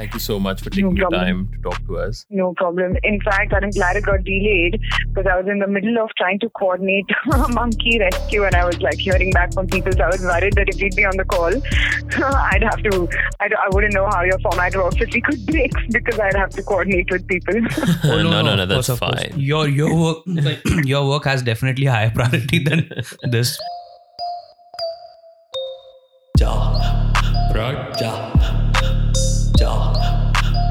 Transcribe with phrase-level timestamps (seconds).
[0.00, 2.24] Thank you so much for taking No your time to talk to us.
[2.30, 2.96] No problem.
[3.02, 6.38] In fact, I'm glad it got delayed because I was in the middle of trying
[6.38, 9.92] to coordinate a monkey rescue and I was like hearing back from people.
[9.92, 11.52] So I was worried that if we'd be on the call,
[12.24, 13.08] I'd have to,
[13.40, 16.48] I'd, I wouldn't know how your format works if we could break because I'd have
[16.50, 17.60] to coordinate with people.
[18.04, 18.98] no, no, no, of that's course.
[19.00, 19.34] fine.
[19.36, 20.24] Your your work
[20.84, 22.88] your work has definitely higher priority than
[23.24, 23.60] this.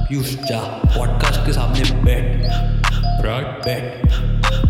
[0.09, 2.45] Piyush जा podcast के सामने बैठ।
[3.21, 4.05] Broad बैठ।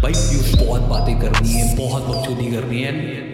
[0.02, 3.28] भाई पीयूष बहुत बातें करनी है बहुत बकचोदी करनी है।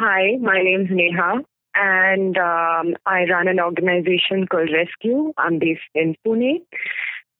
[0.00, 1.30] Hi, my name's Neha,
[1.74, 5.32] and um, I run an organization called RESQ.
[5.38, 6.60] I'm based in Pune,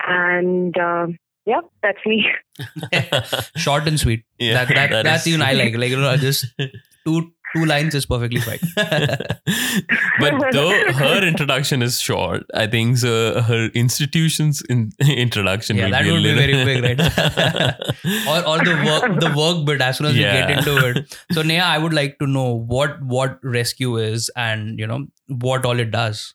[0.07, 1.07] and uh,
[1.47, 2.27] yeah, that's me.
[3.57, 4.25] Short and sweet.
[4.39, 5.75] Yeah, that, that, that that's is- even I like.
[5.75, 6.47] Like you know, just
[7.05, 8.59] two two lines is perfectly fine.
[8.77, 15.91] but though her introduction is short, I think so her institution's in, introduction Yeah, will
[15.93, 17.01] that be a would be very big, right?
[18.29, 20.49] or or the work the work bit as soon as Yeah.
[20.49, 21.19] we get into it.
[21.33, 25.65] So Neha, I would like to know what what RESQ is and you know what
[25.65, 26.35] all it does.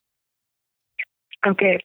[1.46, 1.78] Okay.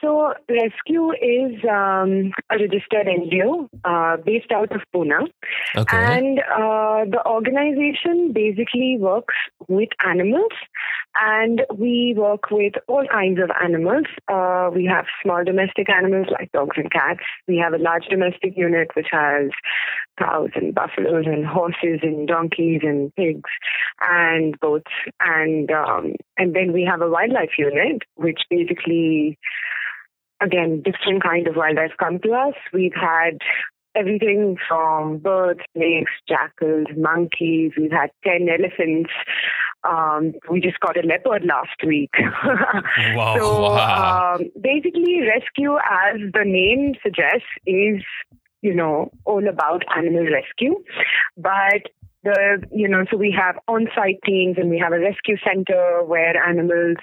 [0.00, 5.28] So, RESQ is um, a registered NGO uh, based out of Pune.
[5.76, 5.96] okay.
[5.96, 9.34] And uh, the organization basically works
[9.68, 10.52] with animals,
[11.20, 14.06] and we work with all kinds of animals.
[14.28, 17.20] Uh, we have small domestic animals like dogs and cats.
[17.48, 19.50] We have a large domestic unit which has
[20.18, 23.50] cows and buffaloes and horses and donkeys and pigs
[24.00, 24.92] and goats.
[25.20, 29.38] And um, and then we have a wildlife unit which basically
[30.42, 32.54] again, different kind of wildlife come to us.
[32.72, 33.38] We've had
[33.94, 37.72] everything from birds, snakes, jackals, monkeys.
[37.76, 39.10] We've had 10 elephants.
[39.84, 42.10] Um, we just got a leopard last week.
[43.14, 43.36] Wow.
[43.38, 44.34] so wow.
[44.34, 48.02] um, basically, rescue, as the name suggests, is
[48.62, 50.82] you know all about animal rescue,
[51.36, 51.82] but
[52.26, 56.36] the you know so we have on-site teams and we have a rescue center where
[56.36, 56.96] animals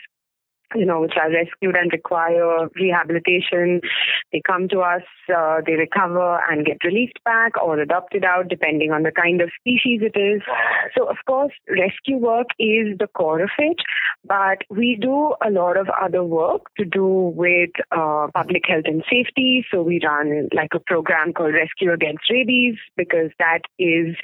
[0.75, 3.81] you know, which are rescued and require rehabilitation.
[4.31, 5.03] They come to us,
[5.35, 9.49] uh, they recover and get released back or adopted out, depending on the kind of
[9.59, 10.41] species it is.
[10.97, 13.77] So, of course, rescue work is the core of it,
[14.25, 19.03] but we do a lot of other work to do with uh, public health and
[19.09, 19.65] safety.
[19.71, 24.15] So, we run like a program called Rescue Against Rabies because that is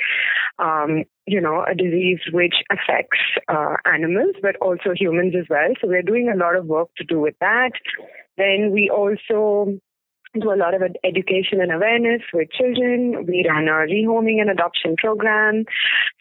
[0.57, 5.69] um, you know, a disease which affects uh, animals, but also humans as well.
[5.79, 7.71] So we're doing a lot of work to do with that.
[8.37, 9.79] Then we also
[10.33, 13.25] do a lot of education and awareness with children.
[13.27, 15.65] We run a rehoming and adoption program.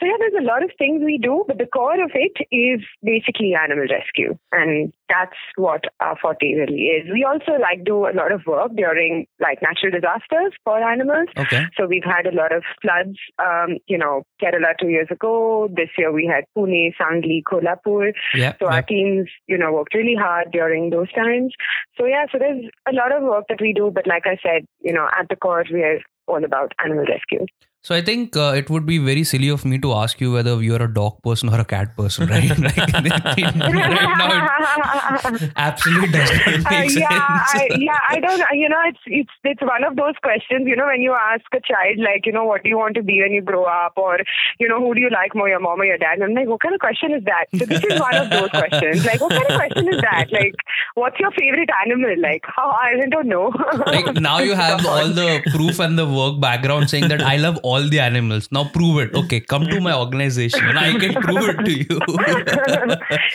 [0.00, 2.80] So yeah, there's a lot of things we do, but the core of it is
[3.02, 4.38] basically animal rescue.
[4.52, 7.10] And that's what our forte really is.
[7.12, 11.28] We also like do a lot of work during like natural disasters for animals.
[11.36, 11.64] Okay.
[11.76, 15.68] So we've had a lot of floods, um, you know, Kerala two years ago.
[15.74, 18.12] This year we had Pune, Sangli, Kolhapur.
[18.34, 18.52] Yeah.
[18.58, 18.74] So yeah.
[18.74, 21.52] our teams, you know, worked really hard during those times.
[21.96, 24.64] So yeah, so there's a lot of work that we do, but like I said,
[24.78, 25.98] you know, at the core we are
[26.28, 27.46] all about animal rescue.
[27.80, 30.60] So I think uh, it would be very silly of me to ask you whether
[30.62, 32.48] you're a dog person or a cat person, right?
[32.58, 37.54] Like, right now, it absolutely doesn't Uh, make yeah, sense.
[37.54, 38.42] I, yeah, I don't.
[38.52, 40.66] You know, it's it's it's one of those questions.
[40.66, 43.02] You know, when you ask a child, like, you know, what do you want to
[43.02, 44.18] be when you grow up, or
[44.58, 46.14] you know, who do you like more, your mom or your dad?
[46.18, 47.46] And I'm like, what kind of question is that?
[47.58, 49.06] So this is one of those questions.
[49.06, 50.26] Like, what kind of question is that?
[50.32, 50.54] Like,
[50.94, 52.14] what's your favorite animal?
[52.20, 53.52] Like, how I don't know.
[53.86, 57.58] like now you have all the proof and the work background saying that I love
[57.62, 58.48] all the animals.
[58.50, 59.14] Now prove it.
[59.14, 61.98] Okay, come to my organization I can prove it to you.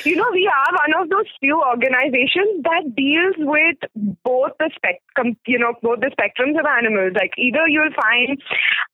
[0.12, 3.78] you know, we are one of those few organizations that deals with
[4.24, 7.13] both the spectrum, you know, both the spectrums of animals.
[7.16, 8.42] Like either you'll find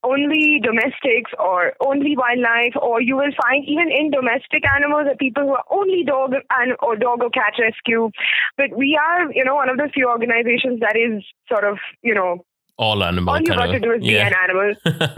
[0.04, 5.44] only domestics or only wildlife, or you will find even in domestic animals that people
[5.44, 8.12] who are only dog and or dog or cat rescue.
[8.58, 12.14] But we are, you know, one of the few organizations that is sort of, you
[12.14, 12.46] know,
[12.86, 14.74] all animal all you got of, to do is be an animal.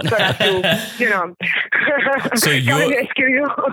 [0.09, 1.35] For us to, you know,
[2.35, 3.07] So you're-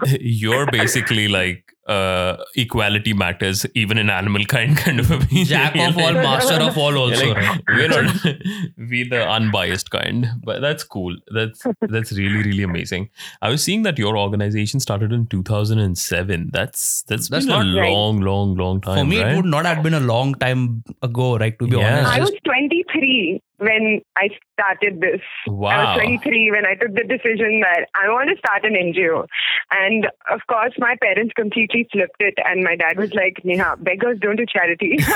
[0.20, 5.96] you're basically like uh, equality matters even in animal kind kind of a Jack of
[5.99, 7.32] all, master of all, also.
[7.35, 8.25] like, we're not
[8.90, 11.64] we the unbiased kind but that's cool that's
[11.94, 13.08] that's really really amazing
[13.43, 17.81] i was seeing that your organization started in 2007 that's that's, That's been a not
[17.81, 17.90] right.
[17.93, 19.32] long long long time For me, right?
[19.32, 21.58] it would not have been a long time ago, right?
[21.58, 21.99] To be Yeah.
[21.99, 25.20] honest, I was 23 when I started this.
[25.46, 25.69] Wow.
[25.70, 29.26] I was 23 when I took the decision that I want to start an NGO.
[29.70, 32.34] And of course, my parents completely flipped it.
[32.44, 34.96] And my dad was like, Neha, beggars don't do charity.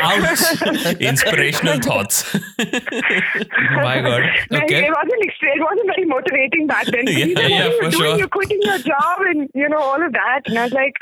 [0.00, 1.00] Ouch.
[1.00, 2.34] inspirational thoughts
[3.82, 4.22] My God.
[4.68, 4.86] Okay.
[4.86, 7.06] It wasn't it wasn't very motivating back then.
[7.06, 8.02] Yeah, He's like, yeah, what for you doing?
[8.10, 8.18] sure.
[8.18, 10.42] You're quitting your job and you know all of that.
[10.46, 10.94] And I was like,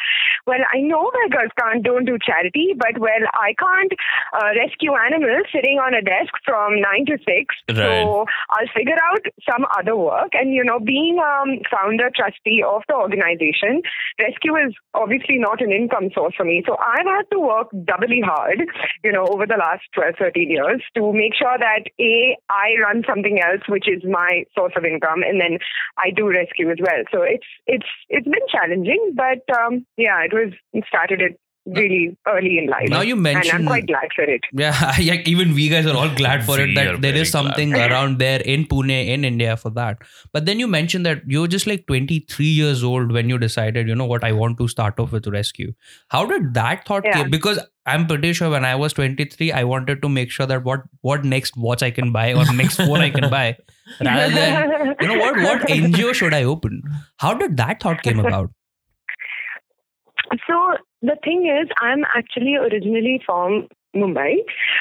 [0.47, 3.93] well, I know beggars can't don't do charity, but well, I can't
[4.35, 7.55] uh, rescue animals sitting on a desk from nine to six.
[7.69, 7.77] Right.
[8.05, 10.31] So I'll figure out some other work.
[10.35, 13.66] And you know, being um, founder trustee of the organization,
[14.19, 16.63] rescue is obviously not an income source for me.
[16.67, 18.63] So I've had to work doubly hard,
[19.05, 23.03] you know, over the last 12, 13 years to make sure that A, I run
[23.09, 25.59] something else, which is my source of income, and then
[25.99, 27.03] I do rescue as well.
[27.13, 30.53] So it's it's it's been challenging, but um, yeah, it was
[30.89, 32.89] started it really early in life.
[32.89, 34.41] Now you mentioned, and I'm quite glad for it.
[34.53, 37.23] Yeah, yeah, even we guys are all glad for it that there is there very
[37.23, 39.99] is something around there in Pune, in India for that.
[40.33, 43.89] But then you mentioned that you were just like 23 years old when you decided,
[43.89, 45.73] you know what, I want to start off with rescue.
[46.09, 47.23] How did that thought Yeah.
[47.23, 47.31] came?
[47.31, 50.83] Because I'm pretty sure when I was 23, I wanted to make sure that what
[51.03, 53.57] what next watch I can buy or next phone I can buy,
[54.05, 56.81] rather than you know what what NGO should I open?
[57.19, 58.51] How did that thought came about?
[60.47, 64.37] So the thing is, I'm actually originally from Mumbai,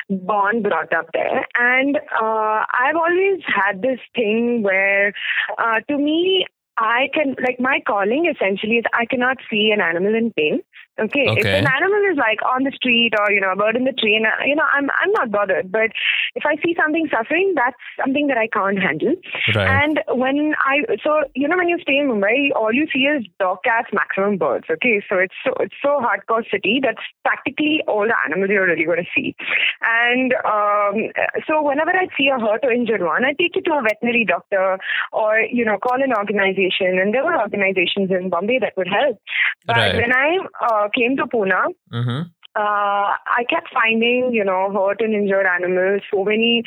[0.09, 5.13] born, brought up there, and uh, I've always had this thing where,
[5.57, 6.45] uh, to me,
[6.77, 10.61] I can like my calling essentially is I cannot see an animal in pain.
[10.97, 13.83] Okay, if an animal is like on the street or you know a bird in
[13.83, 15.69] the tree, and uh, you know I'm I'm not bothered.
[15.69, 15.91] But
[16.35, 19.15] if I see something suffering, that's something that I can't handle.
[19.53, 23.11] right And when I so you know when you stay in Mumbai, all you see
[23.11, 24.67] is dog cats, maximum birds.
[24.71, 26.79] Okay, so it's so it's so hardcore city.
[26.81, 29.35] That's practically all the animals you're really going to see.
[29.83, 31.11] And um,
[31.43, 34.23] so whenever I see a hurt or injured one, I take it to a veterinary
[34.23, 34.79] doctor
[35.11, 37.03] or you know call an organization.
[37.03, 39.19] And there were organizations in Bombay that would help.
[39.67, 39.95] But Right.
[39.95, 41.51] when I uh, came to Pune,
[41.93, 42.21] mm-hmm.
[42.55, 43.09] uh,
[43.39, 46.01] I kept finding, you know, hurt and injured animals.
[46.13, 46.63] So many,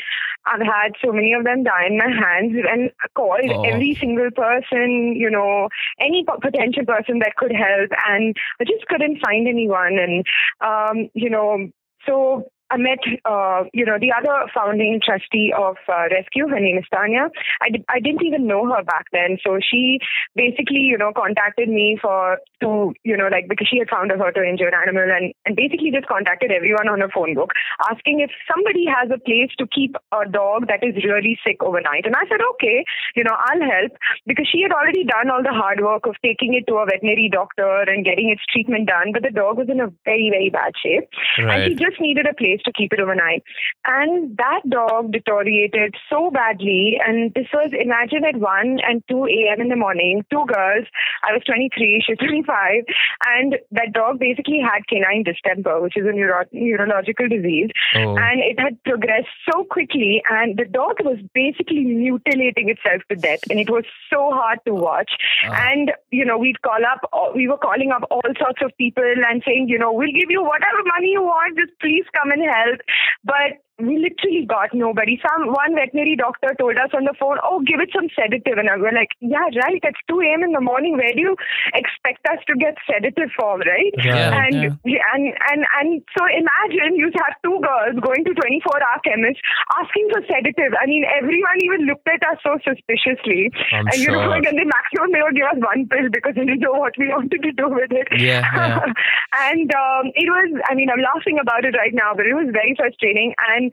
[0.46, 3.62] I've had so many of them die in my hands and called Oh.
[3.64, 5.68] every single person, you know,
[6.00, 7.90] any potential person that could help.
[8.06, 9.98] And I just couldn't find anyone.
[9.98, 10.26] And,
[10.60, 11.68] um, you know,
[12.06, 16.50] so I met, uh, you know, the other founding trustee of uh, RESQ.
[16.50, 17.32] Her name is Tanya.
[17.62, 19.38] I, did, I didn't even know her back then.
[19.44, 20.00] So she
[20.36, 24.18] basically, you know, contacted me for to, you know, like because she had found a
[24.18, 27.56] hurt or injured animal and, and basically just contacted everyone on her phone book
[27.88, 32.04] asking if somebody has a place to keep a dog that is really sick overnight.
[32.04, 32.84] And I said, okay,
[33.16, 36.52] you know, I'll help because she had already done all the hard work of taking
[36.52, 39.16] it to a veterinary doctor and getting its treatment done.
[39.16, 41.08] But the dog was in a very, very bad shape.
[41.48, 43.42] And she just needed a place to keep it overnight.
[43.86, 46.98] And that dog deteriorated so badly.
[47.04, 49.60] And this was, imagine at 1 and 2 a.m.
[49.60, 50.86] in the morning, two girls.
[51.22, 52.84] I was 23, she was 25.
[53.26, 57.70] And that dog basically had canine distemper, which is a neuro- neurological disease.
[57.94, 58.16] oh.
[58.16, 60.22] And it had progressed so quickly.
[60.30, 63.40] And the dog was basically mutilating itself to death.
[63.50, 65.12] And it was so hard to watch.
[65.44, 65.70] Ah.
[65.70, 69.42] And, you know, we'd call up, we were calling up all sorts of people and
[69.46, 72.80] saying, you know, we'll give you whatever money you want, just please come and help.
[73.24, 75.20] But we literally got nobody.
[75.22, 78.66] Some one veterinary doctor told us on the phone, "Oh, give it some sedative," and
[78.74, 79.78] we were like, "Yeah, right.
[79.78, 80.42] It's 2 a.m.
[80.42, 80.98] in the morning.
[80.98, 81.36] Where do you
[81.74, 87.06] expect us to get sedative from, right?" Yeah, and and and and so imagine you
[87.22, 89.38] have two girls going to 24-hour chemist
[89.78, 90.74] asking for sedative.
[90.74, 93.54] I mean, everyone even looked at us so suspiciously.
[93.70, 94.42] I'm and you know, sure.
[94.42, 97.14] and the maximum they would give us one pill because they didn't know what we
[97.14, 98.10] wanted to do with it.
[98.18, 98.82] Yeah, yeah.
[99.54, 102.50] and um, it was, I mean, I'm laughing about it right now, but it was
[102.50, 103.38] very frustrating.
[103.38, 103.67] And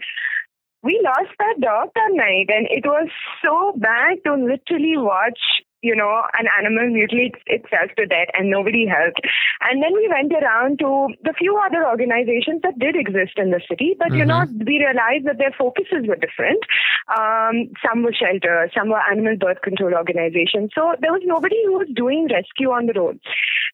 [0.84, 3.10] we lost that dog that night, and it was
[3.44, 5.40] so bad to literally watch.
[5.82, 9.22] You know, an animal mutilate itself to death, and nobody helped.
[9.70, 13.62] And then we went around to the few other organizations that did exist in the
[13.70, 16.58] city, but you know, we realized that their focuses were different.
[17.06, 20.72] Um, some were shelters, some were animal birth control organizations.
[20.74, 23.20] So there was nobody who was doing rescue on the road.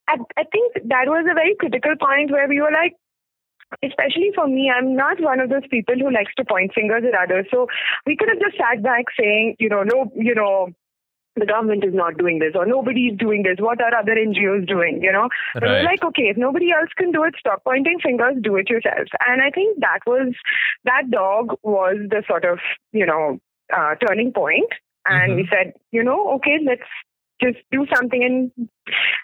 [0.10, 2.92] I, I think that was a very critical point where we were like,
[3.84, 7.18] especially for me, I'm not one of those people who likes to point fingers at
[7.18, 7.48] others.
[7.52, 7.68] So
[8.06, 10.70] we could have just sat back saying, you know, no, you know,
[11.36, 13.56] the government is not doing this or nobody is doing this.
[13.58, 15.00] What are other NGOs doing?
[15.02, 18.36] You know, but we're like, okay, if nobody else can do it, stop pointing fingers,
[18.42, 19.08] do it yourself.
[19.26, 20.34] And I think that was
[20.84, 22.60] that dog was the sort of
[22.92, 23.40] you know
[23.74, 24.72] uh, turning point.
[25.06, 26.84] And we said, you know, okay, let's
[27.42, 28.70] just do something and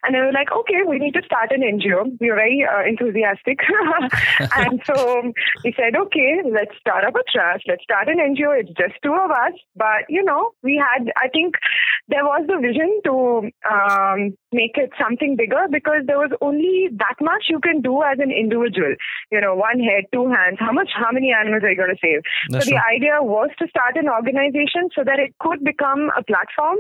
[0.04, 2.18] and they were like, okay, we need to start an NGO.
[2.20, 3.60] We were very uh, enthusiastic.
[4.56, 5.32] and so
[5.64, 7.66] we said, okay, let's start up a trust.
[7.68, 8.60] Let's start an NGO.
[8.60, 9.54] It's just two of us.
[9.76, 11.56] But, you know, we had, I think
[12.08, 17.18] there was the vision to um, make it something bigger because there was only that
[17.22, 18.96] much you can do as an individual.
[19.32, 20.58] You know, one head, two hands.
[20.60, 22.22] How much, how many animals are you going to save?
[22.50, 22.96] That's so the true.
[22.96, 26.78] idea was to start an organization so that it could become a platform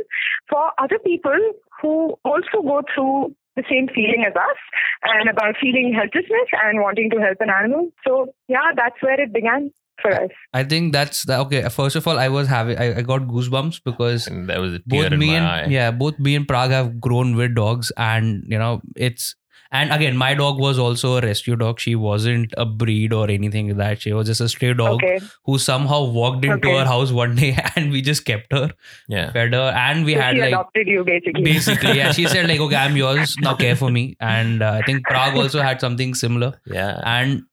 [0.50, 1.36] for other people
[1.82, 4.58] who also go through the same feeling as us
[5.04, 7.90] and about feeling helplessness and wanting to help an animal.
[8.06, 10.30] So yeah, that's where it began for us.
[10.54, 11.68] I think that's the, okay.
[11.70, 14.80] First of all, I was having I, I got goosebumps because And there was a
[14.80, 15.66] tear both in me my and eye.
[15.70, 19.36] yeah, both me and Prague have grown with dogs, and you know it's
[19.72, 21.80] and again, my dog was also a rescue dog.
[21.80, 24.02] She wasn't a breed or anything like that.
[24.02, 25.20] She was just a stray dog Okay.
[25.46, 26.78] who somehow walked into Okay.
[26.78, 28.72] our house one day, and we just kept her,
[29.08, 29.32] Yeah.
[29.32, 31.44] fed her, and we So had she like adopted you basically.
[31.44, 32.12] basically yeah.
[32.12, 33.56] She said like, okay, I'm yours now.
[33.56, 37.02] Care for me, and uh, I think Prague also had something similar, Yeah.
[37.04, 37.44] and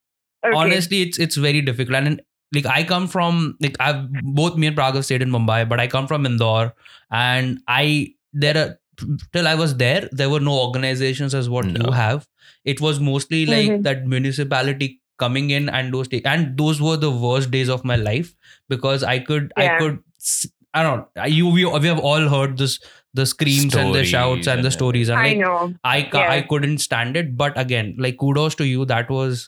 [0.46, 0.56] Okay.
[0.56, 2.20] honestly it's it's very difficult and
[2.54, 4.00] like i come from like i've
[4.40, 6.74] both me and prague have stayed in mumbai but i come from indore
[7.10, 8.78] and i there are
[9.32, 11.86] till i was there there were no organizations as what No.
[11.86, 12.26] you have
[12.64, 13.82] it was mostly like Mhm.
[13.88, 17.96] that municipality coming in and those ta- and those were the worst days of my
[17.96, 18.34] life
[18.68, 19.98] because i could i could
[20.76, 22.72] I don't know you we, we have all heard this
[23.18, 25.74] the screams and the shouts and the stories and I like know.
[25.84, 27.36] I ca- I couldn't stand it.
[27.42, 28.84] But again, like kudos to you.
[28.92, 29.44] That was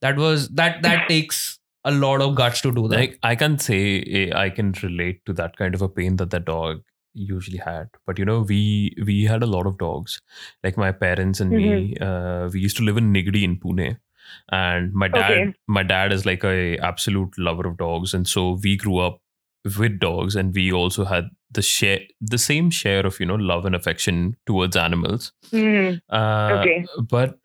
[0.00, 2.96] that was that that takes a lot of guts to do that.
[3.00, 6.30] Like I can say eh, I can relate to that kind of a pain that
[6.30, 6.82] the dog
[7.14, 7.88] usually had.
[8.06, 10.20] But you know, we we had a lot of dogs.
[10.62, 13.96] Like my parents and me, uh, we used to live in Nigdi in Pune.
[14.50, 15.54] And my dad, Okay.
[15.68, 19.20] my dad is like a absolute lover of dogs, and so we grew up
[19.78, 23.64] with dogs, and we also had the share, the same share of you know love
[23.64, 25.32] and affection towards animals.
[25.50, 25.94] Hmm.
[26.10, 26.84] Uh, Okay.
[27.10, 27.38] But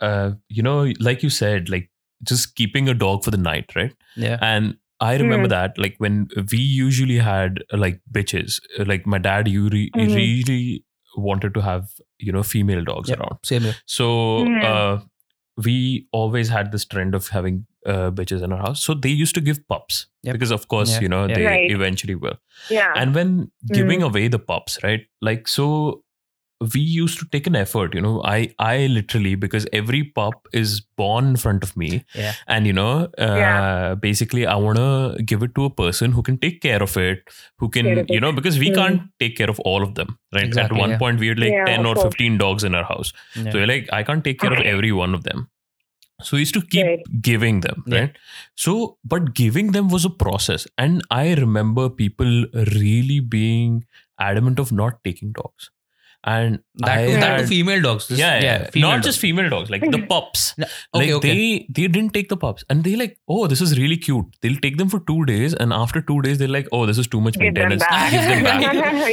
[0.00, 1.90] uh, you know, like you said, like
[2.24, 3.94] just keeping a dog for the night, right?
[4.16, 5.54] yeah, And I remember Mm.
[5.56, 6.16] that, like when
[6.52, 10.14] we usually had uh, like bitches, uh, like my dad, you re- Mhm.
[10.16, 10.84] really
[11.28, 13.20] wanted to have you know female dogs Yep.
[13.20, 13.38] around.
[13.52, 13.74] same here.
[13.96, 14.06] So
[14.44, 14.62] Mm.
[14.72, 15.00] uh,
[15.68, 18.80] we always had this trend of having uh, bitches in our house.
[18.88, 20.34] So they used to give pups Yep.
[20.34, 21.00] because, of course, Yeah.
[21.04, 21.34] you know Yeah.
[21.38, 21.70] they Right.
[21.76, 22.36] eventually will.
[22.70, 22.92] Yeah.
[23.00, 23.32] And when
[23.78, 24.04] giving Mm.
[24.08, 25.00] away the pups, right?
[25.30, 25.64] Like so
[26.74, 28.22] we used to take an effort, you know.
[28.24, 31.90] I I literally because every pup is born in front of me.
[32.14, 32.32] Yeah.
[32.46, 33.94] And you know, uh, Yeah.
[34.06, 37.22] basically I wanna give it to a person who can take care of it,
[37.58, 38.74] who can, you know, because we Mm.
[38.80, 40.18] can't take care of all of them.
[40.34, 40.44] Right.
[40.44, 40.98] Exactly, At one yeah.
[41.04, 43.12] point we had like Yeah, 10 or 15 dogs in our house.
[43.36, 43.50] Yeah.
[43.50, 45.48] So you're like, I can't take care of every one of them.
[46.26, 47.00] So we used to keep Right.
[47.28, 47.98] giving them, Yeah.
[48.00, 48.18] right?
[48.64, 50.66] So, but giving them was a process.
[50.78, 52.44] And I remember people
[52.76, 53.84] really being
[54.20, 55.70] adamant of not taking dogs.
[56.24, 58.06] And that, I too, that had, too female dogs.
[58.08, 59.06] This- yeah, yeah, female not dogs.
[59.06, 60.54] just female dogs, like the pups.
[60.58, 61.28] Okay, like okay.
[61.34, 64.26] they they didn't take the pups, and they like, oh, this is really cute.
[64.40, 67.08] They'll take them for two days, and after two days, they're like, oh, this is
[67.08, 67.82] too much Give them maintenance.
[67.82, 68.12] back.
[68.12, 68.62] Give them back.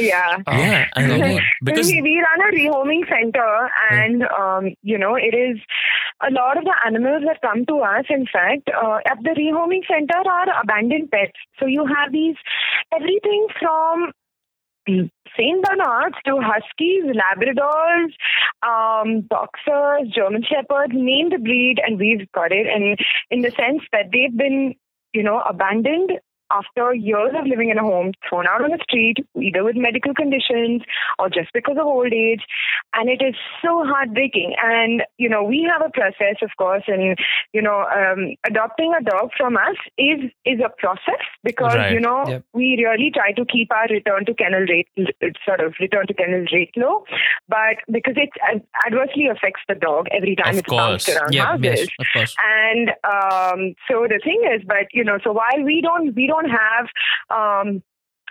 [0.02, 0.36] yeah.
[0.46, 1.34] yeah, and Okay.
[1.34, 5.58] like, because we, we run a rehoming center, and um, you know, it is
[6.22, 8.04] a lot of the animals that come to us.
[8.08, 11.32] In fact, uh, at the rehoming center are abandoned pets.
[11.58, 12.36] So you have these
[12.94, 14.12] everything from
[15.36, 18.10] Saint Bernards to Huskies, Labradors,
[18.62, 22.66] um, Boxers, German Shepherds, name the breed, and we've got it.
[22.66, 22.98] And
[23.30, 24.74] in the sense that they've been,
[25.12, 26.12] you know, abandoned
[26.50, 30.14] after years of living in a home, thrown out on the street, either with medical
[30.14, 30.82] conditions
[31.18, 32.42] or just because of old age.
[32.94, 34.54] And it is so heartbreaking.
[34.62, 37.16] And, you know, we have a process, of course, and,
[37.52, 41.92] you know, um, adopting a dog from us is, is a process because, Right.
[41.92, 42.42] you know, Yep.
[42.52, 44.88] we really try to keep our return to kennel rate,
[45.46, 47.04] sort of return to kennel rate low,
[47.48, 48.30] but because it
[48.86, 52.34] adversely affects the dog every time Of it's bounced around yeah, houses yes, of course.
[52.44, 56.39] and um, so the thing is but you know so while we don't we don't
[56.48, 56.86] have
[57.30, 57.82] um,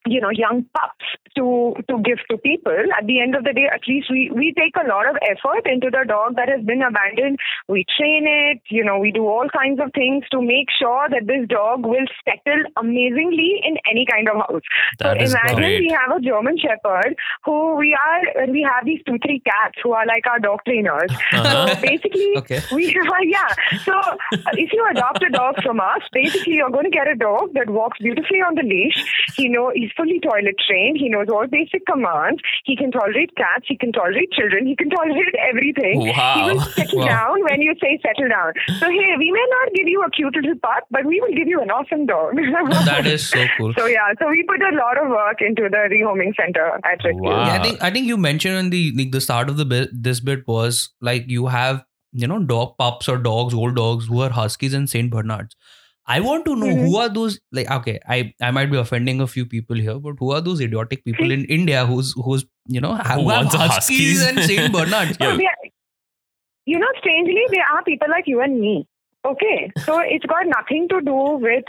[0.06, 3.68] you know young pups to to give to people at the end of the day
[3.72, 6.82] at least we we take a lot of effort into the dog that has been
[6.82, 7.38] abandoned
[7.68, 11.28] we train it you know we do all kinds of things to make sure that
[11.28, 14.62] this dog will settle amazingly in any kind of house
[15.00, 15.82] that so is imagine great.
[15.82, 17.16] we have a German Shepherd
[17.46, 21.12] who we are, we have these two, three cats who are like our dog trainers.
[21.34, 21.68] Uh-huh.
[21.76, 22.62] So basically, Okay.
[22.72, 23.48] we yeah.
[23.86, 24.18] So uh,
[24.54, 27.70] if you adopt a dog from us, basically you're going to get a dog that
[27.70, 28.98] walks beautifully on the leash.
[29.36, 30.98] He know he's fully toilet trained.
[30.98, 32.40] He knows knows all basic commands.
[32.64, 33.66] He can tolerate cats.
[33.68, 34.66] He can tolerate children.
[34.66, 36.00] He can tolerate everything.
[36.00, 36.06] Wow.
[36.08, 36.48] He Wow.
[36.48, 37.08] will settle Wow.
[37.08, 38.54] down when you say settle down.
[38.80, 41.48] So hey, we may not give you a cute little pup, but we will give
[41.48, 42.36] you an awesome dog.
[42.40, 43.74] Oh, that is so cool.
[43.78, 47.20] So yeah, so we put a lot of work into the rehoming center at RESQ.
[47.20, 47.46] Wow.
[47.48, 49.90] Yeah, I think I think you mentioned in the like the start of the bit,
[49.92, 54.22] this bit was like you have you know dog pups or dogs, old dogs who
[54.22, 55.56] are huskies and Saint Bernards.
[56.16, 56.86] I want to know Mm-hmm.
[56.88, 60.16] who are those like okay, I I might be offending a few people here, but
[60.20, 62.46] who are those idiotic people in India who's who's
[62.78, 64.28] you know have, Who who have huskies huskies?
[64.30, 65.18] and Saint Bernards?
[65.20, 65.36] Yeah.
[65.36, 65.70] So are-
[66.66, 68.88] you know, strangely, there are people like you and me.
[69.26, 71.66] Okay, so it's got nothing to do with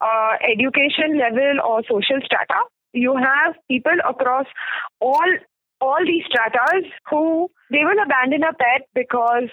[0.00, 2.60] uh, education level or social strata.
[2.92, 4.46] You have people across
[5.00, 5.30] all
[5.80, 9.50] all these stratas who they will abandon a pet because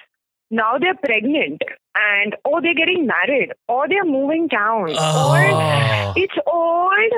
[0.49, 1.61] now they're pregnant
[1.95, 6.13] and or they're getting married or they're moving town or Oh.
[6.15, 7.11] it's old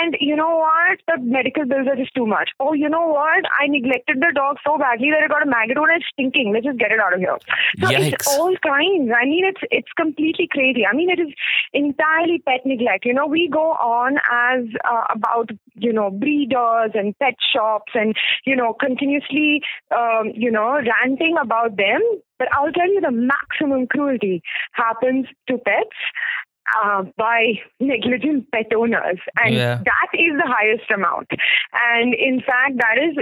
[0.00, 2.50] and you know what the medical bills are just too much.
[2.60, 5.76] Oh you know what i neglected the dog so badly that it got a maggot
[5.76, 6.52] and it's stinking.
[6.52, 7.36] Let's just get it out of here.
[7.80, 8.12] So Yikes.
[8.12, 10.84] it's all kinds i mean it's it's completely crazy.
[10.86, 11.32] I mean it is
[11.72, 13.04] entirely pet neglect.
[13.04, 18.14] You know we go on as uh, about you know breeders and pet shops and
[18.44, 19.62] you know continuously
[19.96, 22.00] um, you know ranting about them
[22.40, 24.42] but i'll tell you the maximum cruelty
[24.72, 26.02] happens to pets
[26.82, 29.80] uh, by negligent pet owners, and Yeah.
[29.84, 31.28] that is the highest amount.
[31.92, 33.16] And in fact, that is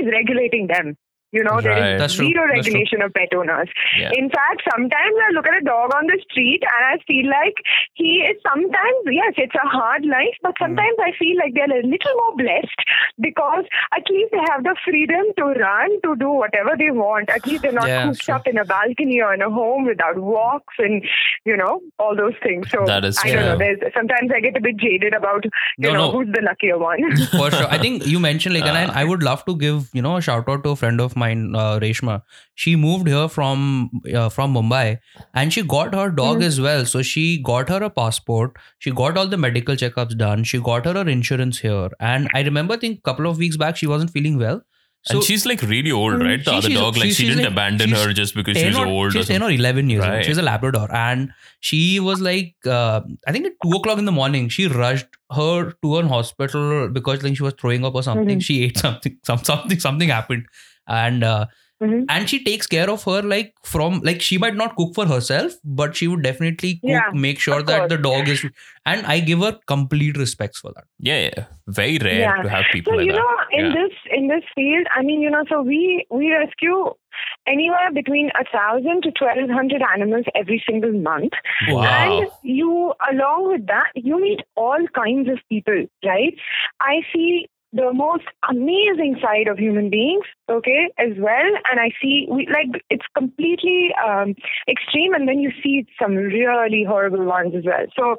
[0.00, 0.96] is regulating them.
[1.32, 1.94] You know, there Right.
[1.94, 2.74] is That's zero That's true.
[2.74, 3.68] regulation of pet owners.
[3.98, 4.10] Yeah.
[4.14, 7.54] In fact, sometimes I look at a dog on the street and I feel like
[7.94, 10.64] he is sometimes, yes, it's a hard life, but Hmm.
[10.64, 12.80] sometimes I feel like they're a little more blessed
[13.20, 13.64] because
[13.96, 17.30] at least they have the freedom to run, to do whatever they want.
[17.30, 18.34] At least they're not Yeah, cooped true.
[18.34, 21.02] up in a balcony or in a home without walks and,
[21.44, 22.66] you know, all those things.
[22.70, 23.56] So That is I don't know.
[23.58, 25.44] There's, sometimes I get a bit jaded about,
[25.78, 26.10] you No, know, no.
[26.12, 27.00] who's the luckier one.
[27.38, 27.66] For sure.
[27.70, 28.76] I think you mentioned like, and.
[28.76, 31.14] I, I would love to give you know a shout out to a friend of
[31.16, 32.22] mine, uh, Reshma.
[32.54, 34.98] She moved here from uh, from Mumbai,
[35.34, 36.44] and she got her dog Mhm.
[36.44, 36.84] as well.
[36.86, 38.56] So she got her a passport.
[38.78, 40.44] She got all the medical checkups done.
[40.44, 41.88] She got her her insurance here.
[42.00, 44.62] And I remember, I think a couple of weeks back, she wasn't feeling well.
[45.02, 46.44] So and she's like really old, Mm, right?
[46.44, 48.76] The she- other dog, like she's- she didn't like- abandon her just because 10 she's
[48.80, 49.06] or, old.
[49.06, 50.24] or She's 10 or 11 years old.
[50.26, 50.94] She's a Labrador.
[50.94, 55.06] And she was like, uh, I think at 2 o'clock in the morning, she rushed
[55.38, 58.40] her to an hospital because like she was throwing up or something.
[58.40, 58.44] Mhm.
[58.50, 60.44] She ate something, some, something, something happened.
[60.86, 61.46] And uh,
[61.82, 62.04] Mhm.
[62.10, 65.54] and she takes care of her like from like she might not cook for herself,
[65.64, 67.88] but she would definitely cook, Yeah, make sure that course.
[67.88, 68.44] the dog is.
[68.84, 70.84] And I give her complete respects for that.
[70.98, 71.44] Yeah, yeah.
[71.68, 72.42] Very rare Yeah.
[72.42, 73.18] to have people so like you that.
[73.18, 73.72] know in Yeah.
[73.78, 76.92] this in this field i mean you know so we we rescue
[77.46, 81.32] anywhere between a thousand to twelve hundred animals every single month
[81.68, 81.84] Wow.
[81.84, 86.34] and you along with that you meet all kinds of people right
[86.80, 91.50] i see the most amazing side of human beings okay as well.
[91.70, 94.34] And i see we like it's completely um,
[94.68, 95.14] extreme.
[95.14, 97.86] And then you see some really horrible ones as well.
[97.96, 98.16] So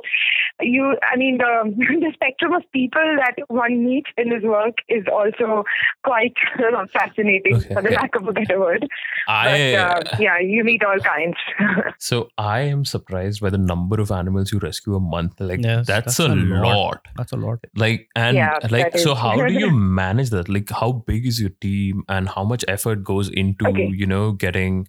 [0.62, 1.52] you i mean the
[2.06, 5.64] the spectrum of people that one meets in his work is also
[6.04, 7.74] quite uh, fascinating Okay.
[7.74, 8.82] for the lack of a better word
[9.28, 11.36] but I uh, yeah you meet all kinds
[12.00, 15.40] so I am surprised by the number of animals you rescue a month.
[15.40, 16.64] Like Yes, that's, that's a, a lot.
[16.74, 17.06] lot.
[17.16, 17.60] That's a lot.
[17.76, 20.50] Like and Yeah, like so how do you manage that?
[20.50, 23.90] Like how big is your team and how much effort goes into, Okay.
[23.94, 24.88] you know, getting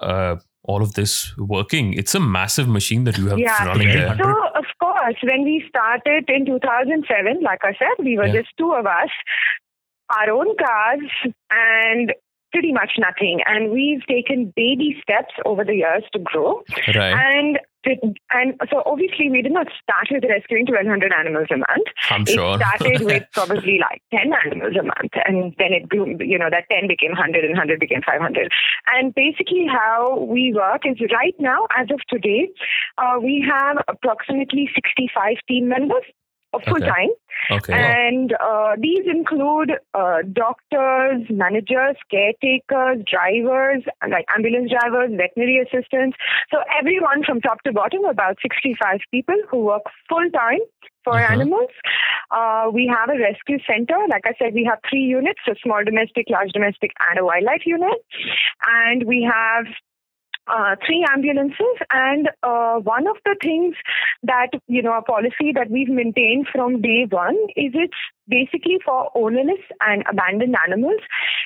[0.00, 1.92] uh all of this working?
[1.94, 3.64] It's a massive machine that you have Yeah.
[3.64, 4.16] running there.
[4.18, 4.64] So, of
[4.98, 8.42] course, when we started in 2007, like I said, we were Yeah.
[8.42, 9.10] just two of us,
[10.18, 11.10] our own cars,
[11.50, 12.14] and
[12.52, 13.40] pretty much nothing.
[13.46, 16.62] And we've taken baby steps over the years to grow.
[16.94, 17.12] Right.
[17.14, 21.88] And and so obviously we did not start with rescuing 1200 animals a month.
[22.10, 22.58] I'm it sure.
[22.58, 26.64] started with probably like 10 animals a month and then it grew you know that
[26.70, 28.52] 10 became 100 and 100 became 500
[28.94, 32.48] and basically how we work is right now as of today
[32.98, 36.04] uh, we have approximately 65 team members
[36.54, 37.10] of full time
[37.50, 37.74] okay.
[37.74, 46.16] and uh, these include uh, doctors, managers, caretakers, drivers, like ambulance drivers, veterinary assistants.
[46.50, 50.60] So everyone from top to bottom, about 65 people who work full time
[51.04, 51.32] for Uh-huh.
[51.32, 51.70] animals.
[52.30, 53.96] Uh, we have a rescue center.
[54.08, 57.64] Like I said, we have three units, so small domestic, large domestic, and a wildlife
[57.66, 57.98] unit.
[58.66, 59.66] And we have
[60.48, 61.76] uh, three ambulances.
[61.90, 63.74] And uh, one of the things
[64.22, 67.94] that, you know, a policy that we've maintained from day one is it's
[68.28, 71.00] basically for ownerless and abandoned animals.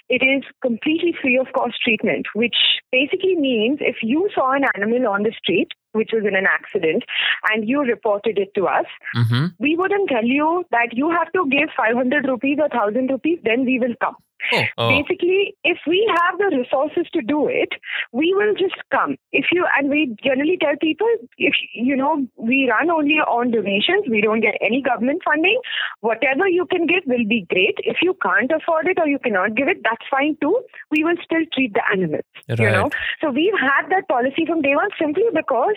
[0.09, 2.57] It is completely free of cost treatment, which
[2.91, 7.05] basically means if you saw an animal on the street, which was in an accident,
[7.51, 9.47] and you reported it to us, Mm-hmm.
[9.59, 13.65] we wouldn't tell you that you have to give 500 rupees or 1000 rupees, then
[13.65, 14.17] we will come.
[14.52, 17.70] Oh, oh, Basically, if we have the resources to do it,
[18.12, 19.16] we will just come.
[19.33, 24.05] If you and we generally tell people, if you know, we run only on donations.
[24.09, 25.61] We don't get any government funding.
[26.00, 27.78] Whatever you can give will be great.
[27.78, 30.61] If you can't afford it or you cannot give it, that's fine too.
[30.90, 32.24] We will still treat the animals.
[32.48, 32.59] Right.
[32.59, 35.76] You know, so we've had that policy from day one simply because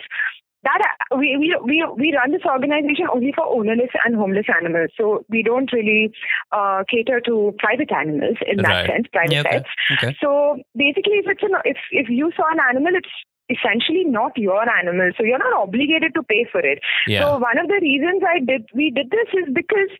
[0.66, 0.82] that
[1.16, 4.90] we, we we we run this organization only for ownerless and homeless animals.
[4.98, 6.10] So we don't really
[6.52, 9.50] uh, cater to private animals in that sense, private Yeah, okay.
[9.62, 9.70] pets.
[9.94, 10.16] Okay.
[10.20, 13.14] So basically, if it's an, if if you saw an animal, it's
[13.48, 16.80] essentially not your animal, so you're not obligated to pay for it.
[17.06, 17.20] yeah.
[17.20, 19.90] So one of the reasons I did we did this is because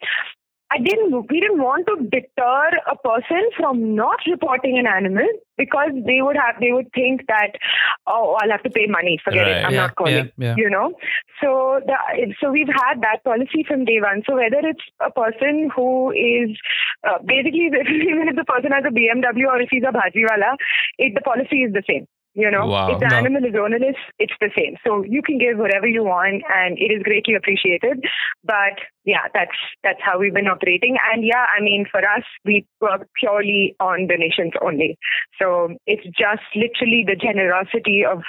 [0.73, 5.27] I didn't we didn't want to deter a person from not reporting an animal
[5.57, 7.53] because they would have they would think that
[8.07, 9.19] oh I'll have to pay money.
[9.23, 9.57] Forget Right.
[9.63, 10.55] it I'm Yeah, not calling yeah, yeah.
[10.57, 10.95] you know?
[11.41, 11.95] So the
[12.41, 14.23] so we've had that policy from day one.
[14.29, 16.57] So whether it's a person who is
[17.07, 17.67] uh, basically
[18.13, 20.57] even if the person has a BMW or if he's a bhajiwala
[20.99, 22.93] it the policy is the same you know Wow.
[22.93, 23.17] if the No.
[23.17, 24.77] animal is ownerless it's the same.
[24.87, 28.05] So you can give whatever you want and it is greatly appreciated.
[28.45, 30.97] But yeah that's that's how we've been operating.
[31.13, 34.99] And yeah i mean for us we work purely on donations only.
[35.41, 38.23] So it's just literally the generosity of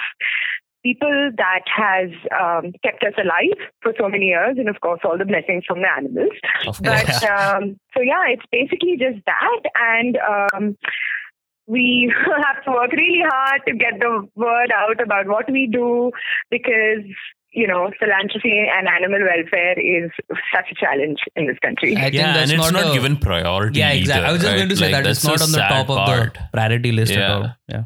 [0.84, 2.08] people that has
[2.40, 4.56] um, kept us alive for so many years.
[4.58, 6.32] And of course all the blessings from the animals.
[6.78, 10.76] But um, so yeah, it's basically just that, and um,
[11.68, 12.12] we
[12.46, 16.10] have to work really hard to get the word out about what we do
[16.50, 17.04] because
[17.52, 20.10] you know philanthropy and animal welfare is
[20.54, 21.96] such a challenge in this country.
[21.96, 23.78] I think yeah, that's and it's not, a- given priority.
[23.80, 24.24] Yeah, exactly.
[24.24, 24.56] either, I was just right?
[24.58, 27.12] going to say Like, that it's not on the sad top of the priority list
[27.12, 27.46] at all.
[27.68, 27.84] Yeah.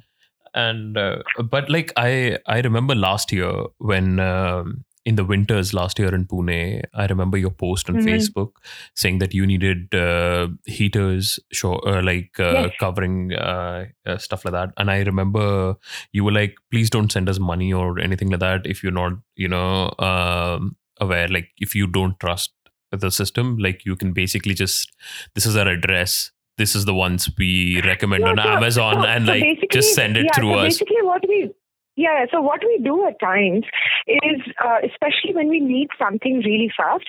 [0.54, 1.16] and uh,
[1.50, 3.52] but like i i remember last year
[3.90, 8.04] when um, in the winters last year in pune i remember your post on Mhm.
[8.10, 8.50] facebook
[8.94, 12.76] saying that you needed uh, heaters show uh, like uh, Yes.
[12.82, 15.46] covering uh, uh, stuff like that and i remember
[16.12, 19.12] you were like please don't send us money or anything like that if you're not
[19.36, 22.52] you know um, aware like if you don't trust
[23.06, 24.92] the system like you can basically just
[25.34, 29.08] this is our address this is the ones we recommend Yeah, on so- amazon so-
[29.16, 31.38] and so like just send it yeah, through us Basically, what we
[31.96, 33.64] yeah, so what we do at times
[34.08, 37.04] is, uh, especially when we need something really fast,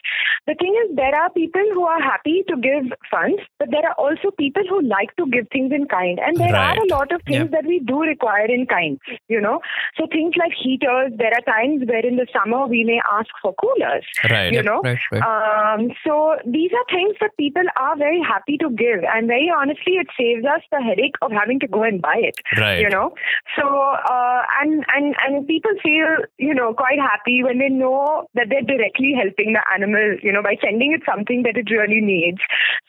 [0.46, 3.96] the thing is there are people who are happy to give funds, but there are
[3.96, 7.22] also people who like to give things in kind, and there are a lot of
[7.24, 9.00] things that we do require in kind.
[9.30, 9.62] You know,
[9.98, 11.14] so things like heaters.
[11.18, 14.04] There are times where in the summer we may ask for coolers.
[14.30, 15.24] right You know, Right, right.
[15.24, 19.94] um, so these are things that people are very happy to give, and very honestly,
[19.96, 22.36] it saves us the headache of having to go and buy it.
[22.58, 23.14] right You know,
[23.58, 28.48] so uh, and and and people feel you know quite happy when they know that
[28.50, 30.18] they're directly helping the animal.
[30.22, 32.40] You know, by sending it something that it really needs.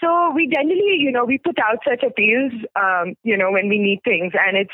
[0.01, 2.53] So we generally, you know, we put out such appeals.
[2.77, 4.73] Um, you know, when we need things, and it's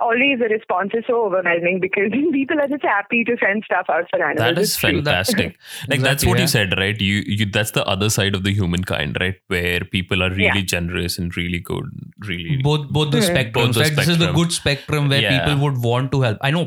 [0.00, 4.04] always the response is so overwhelming because people are just happy to send stuff out
[4.10, 4.38] for animals.
[4.54, 6.42] that is fantastic like that's what yeah.
[6.42, 10.22] you said right you you that's the other side of the humankind right where people
[10.22, 10.72] are really Yeah.
[10.74, 11.90] generous and really good
[12.26, 15.38] really both both the spectrums Both the right this is the good spectrum where Yeah.
[15.38, 16.64] people would want to help i know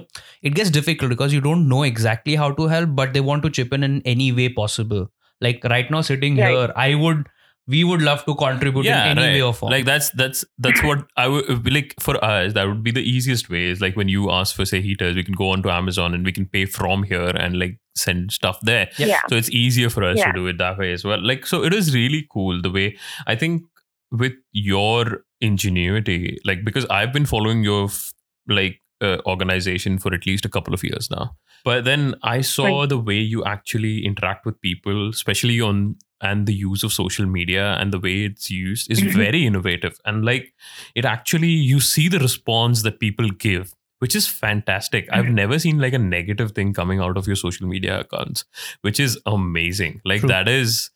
[0.50, 3.54] it gets difficult because you don't know exactly how to help but they want to
[3.60, 5.06] chip in in any way possible
[5.50, 6.58] like right now sitting Right.
[6.58, 7.28] here i would
[7.74, 11.04] we would love to contribute in any way or form Like that's that's that's what
[11.16, 12.54] I would like for us.
[12.56, 13.62] That would be the easiest way.
[13.74, 16.34] Is like when you ask for say heaters, we can go onto Amazon and we
[16.38, 18.90] can pay from here and like send stuff there.
[18.98, 19.22] Yeah.
[19.30, 20.32] So it's easier for us Yeah.
[20.32, 21.24] to do it that way as well.
[21.32, 23.64] Like so, it is really cool the way I think
[24.12, 28.12] with your ingenuity, like because I've been following your f-
[28.48, 31.36] like uh, organization for at least a couple of years now.
[31.64, 32.90] But then I saw Right.
[32.90, 37.76] the way you actually interact with people, especially on and the use of social media
[37.80, 39.14] and the way it's used is Mhm.
[39.16, 39.96] very innovative.
[40.06, 40.54] And like
[40.94, 45.08] it actually you see the response that people give, which is fantastic.
[45.12, 45.34] I've Mhm.
[45.34, 48.46] never seen like a negative thing coming out of your social media accounts,
[48.82, 50.00] which is amazing.
[50.06, 50.30] Like True.
[50.30, 50.92] that is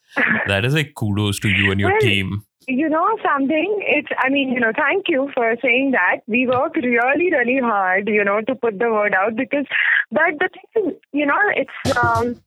[0.48, 2.44] that is like kudos to you and your Well, team.
[2.68, 3.80] You know something?
[3.82, 6.22] It's, I mean, you know, thank you for saying that.
[6.28, 9.66] We work really, really hard, you know, to put the word out because,
[10.12, 12.42] but the thing is, you know, it's, um,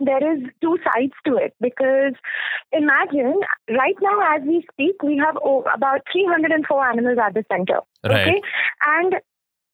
[0.00, 2.14] there is two sides to it because
[2.72, 7.80] imagine right now as we speak, we have oh, about 304 animals at the center.
[8.04, 8.28] Right.
[8.28, 8.40] Okay.
[8.86, 9.14] And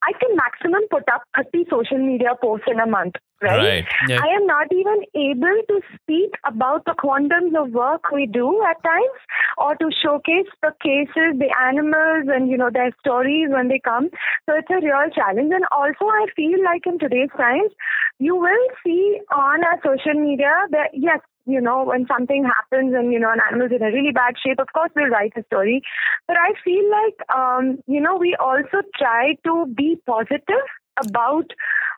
[0.07, 3.57] I can maximum put up 30 social media posts in a month, right?
[3.57, 3.85] Right.
[4.07, 4.21] Yeah.
[4.21, 8.81] I am not even able to speak about the quantums of work we do at
[8.83, 9.19] times
[9.57, 14.09] or to showcase the cases, the animals, and you know their stories when they come.
[14.45, 15.51] So it's a real challenge.
[15.53, 17.71] And also, I feel like in today's times,
[18.19, 23.11] you will see on our social media that yes, you know, when something happens and,
[23.11, 25.81] you know, an animal's in a really bad shape, of course we'll write a story.
[26.27, 30.65] But I feel like, um, you know, we also try to be positive
[31.05, 31.51] about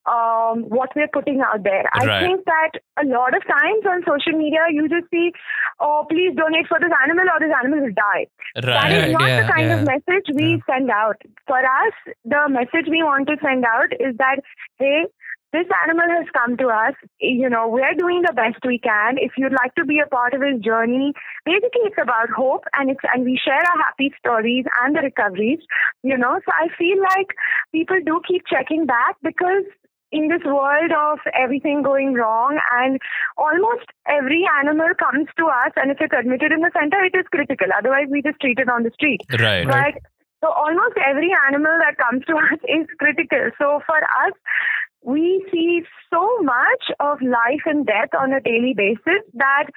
[0.08, 1.84] um, what we're putting out there.
[1.96, 2.10] Right.
[2.10, 5.32] I think that a lot of times on social media, you just see,
[5.82, 8.28] oh, please donate for this animal or this animal will die.
[8.56, 9.10] That Right.
[9.10, 9.80] is not Yeah, the kind yeah.
[9.80, 11.22] of message we send out.
[11.46, 14.40] For us, the message we want to send out is that,
[14.80, 15.08] hey,
[15.58, 16.94] this animal has come to us.
[17.20, 19.18] You know, we're doing the best we can.
[19.18, 21.14] If you'd like to be a part of his journey,
[21.46, 25.60] basically it's about hope and it's and we share our happy stories and the recoveries.
[26.04, 27.34] You know, so I feel like
[27.74, 29.66] people do keep checking back because
[30.12, 33.00] in this world of everything going wrong and
[33.38, 37.28] almost every animal comes to us and if it's admitted in the center it is
[37.30, 39.68] critical otherwise we just treat it on the street Right.
[39.68, 40.00] but
[40.44, 43.50] so almost every animal that comes to us is critical.
[43.58, 44.34] So for us,
[45.08, 49.68] we see so much of life and death on a daily basis that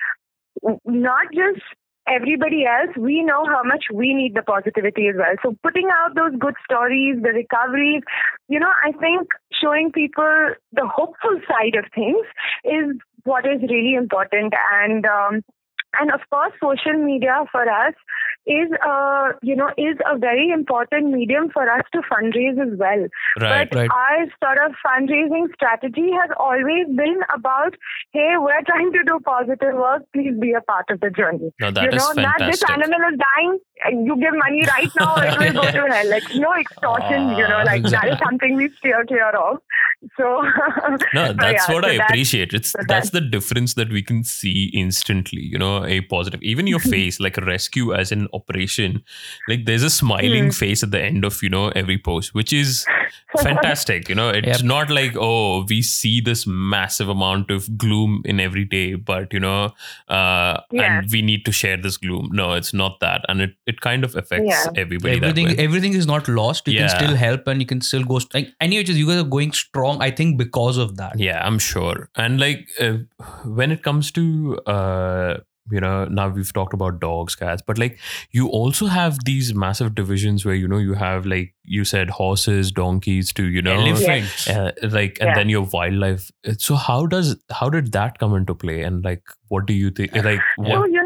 [0.85, 1.62] not just
[2.09, 5.35] everybody else, we know how much we need the positivity as well.
[5.45, 8.03] So putting out those good stories, the recoveries,
[8.49, 9.29] you know, I think
[9.62, 12.27] showing people the hopeful side of things
[12.64, 14.53] is what is really important.
[14.73, 15.43] And um,
[15.98, 17.94] and of course, social media for us
[18.46, 23.07] is uh, you know is a very important medium for us to fundraise as well.
[23.40, 23.68] Right.
[23.70, 23.90] But right.
[23.90, 27.74] our sort of fundraising strategy has always been about,
[28.12, 30.03] hey, we're trying to do positive work.
[30.14, 31.53] Please be a part of the journey.
[31.61, 33.59] No, that you know, not this animal is dying.
[34.07, 36.09] You give money right now, it will go to hell.
[36.11, 37.31] Like no extortion.
[37.37, 38.11] you know, Ah, like that exactly.
[38.12, 39.59] is something we steer clear of.
[40.16, 40.42] So
[41.14, 42.54] No, so that's yeah, what so I that's- appreciate.
[42.54, 45.42] It's so that's that's- the difference that we can see instantly.
[45.42, 46.42] You know, a positive.
[46.42, 49.02] Even your face, like a rescue as an operation,
[49.48, 50.50] like there's a smiling Hmm.
[50.50, 52.86] face at the end of you know every post, which is
[53.42, 54.08] fantastic.
[54.08, 54.62] You know, it's Yep.
[54.62, 59.40] not like oh we see this massive amount of gloom in every day, but you
[59.40, 59.64] know,
[60.08, 60.98] uh, Yeah.
[61.00, 62.30] and we need to share this gloom.
[62.32, 64.64] No, it's not that, and it it kind of affects Yeah.
[64.76, 65.16] everybody.
[65.16, 65.64] everything that way.
[65.64, 66.88] everything is not lost you Yeah.
[66.88, 69.52] can still help and you can still go st- like anyways you guys are going
[69.52, 71.18] strong i think because of that.
[71.18, 72.09] Yeah, I'm sure.
[72.16, 72.98] And like uh,
[73.44, 75.38] when it comes to uh
[75.70, 77.96] you know now we've talked about dogs cats but like
[78.33, 82.72] you also have these massive divisions where you know you have like you said horses
[82.72, 83.74] donkeys to you know?
[83.74, 84.48] Elephants.
[84.48, 85.35] Uh, like and Yeah.
[85.35, 86.31] then your wildlife.
[86.59, 88.83] So how does how did that come into play?
[88.83, 90.99] And like what do you think like what you know,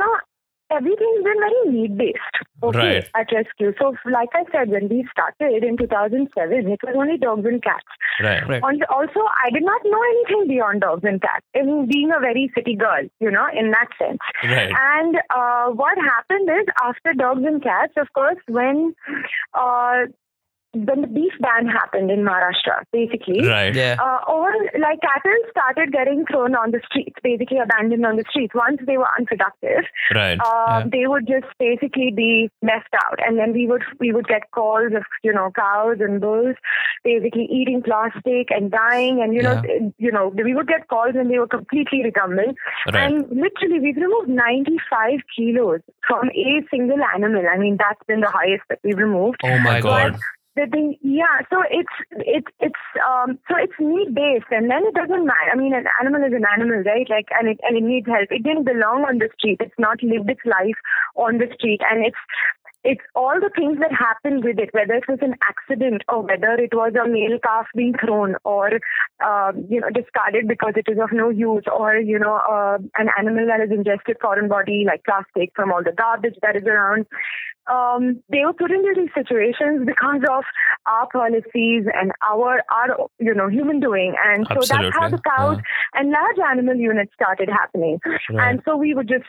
[0.77, 2.37] everything's been very need based.
[2.63, 3.09] Okay, Right.
[3.15, 3.75] at RESQ.
[3.79, 7.85] So, like I said, when we started in 2007, it was only dogs and cats.
[8.21, 8.63] right Right.
[8.65, 11.45] And also, I did not know anything beyond dogs and cats.
[11.55, 14.19] In being a very city girl, you know, in that sense.
[14.45, 18.95] right And uh, what happened is, after dogs and cats, of course, when
[19.55, 20.07] uh,
[20.75, 23.75] when the beef ban happened in Maharashtra, basically, right.
[23.75, 23.97] Yeah.
[23.99, 28.55] uh, all like cattle started getting thrown on the streets, basically abandoned on the streets.
[28.55, 29.85] Once they were unproductive,
[30.15, 30.39] right.
[30.41, 30.85] Uh, Yeah.
[30.91, 34.93] they would just basically be left out, and then we would we would get calls
[34.95, 36.57] of you know cows and bulls
[37.05, 39.63] basically eating plastic and dying, and you know
[39.99, 42.57] you know we would get calls and they were completely recumbent,
[42.93, 43.13] right.
[43.13, 47.45] And literally we've removed 95 kilos from a single animal.
[47.53, 49.39] I mean that's been the highest that we've removed.
[49.45, 50.13] Oh my god.
[50.13, 50.21] God
[50.57, 54.95] the thing yeah so it's it's it's um so it's need based and then it
[54.95, 57.09] doesn't matter i mean an animal is an animal right?
[57.11, 58.29] Like and it and it needs help.
[58.31, 59.59] It didn't belong on the street.
[59.61, 60.79] It's not lived its life
[61.17, 62.17] on the street and it's
[62.85, 66.53] it's all the things that happen with it, whether it was an accident or whether
[66.53, 68.73] it was a male calf being thrown or,
[69.25, 73.09] uh, you know, discarded because it is of no use or, you know, uh, an
[73.19, 77.07] animal that has ingested foreign body like plastic from all the garbage that is around.
[77.73, 80.45] Um, they were put into these situations because of
[80.85, 84.15] our policies and our, our, you know, human doing.
[84.23, 85.59] And so that's how the cows
[85.95, 87.99] and large animal units started happening.
[88.05, 89.25] right And so we would just,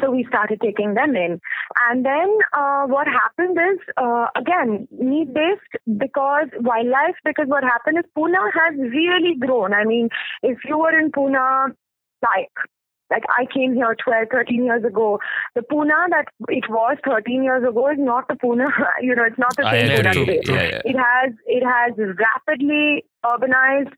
[0.00, 1.40] so we started taking them in.
[1.88, 7.98] And then uh, what happened is, uh, again, need based because wildlife, because what happened
[7.98, 9.72] is Pune has really grown.
[9.74, 10.08] I mean,
[10.42, 11.74] if you were in Pune,
[12.22, 12.50] like,
[13.10, 15.18] like I came here 12, 13 years ago.
[15.54, 18.66] The Pune that it was 13 years ago is not the Pune,
[19.02, 20.40] you know, it's not the same Pune today.
[20.44, 20.82] Yeah, yeah.
[20.84, 23.92] It has it has rapidly urbanized.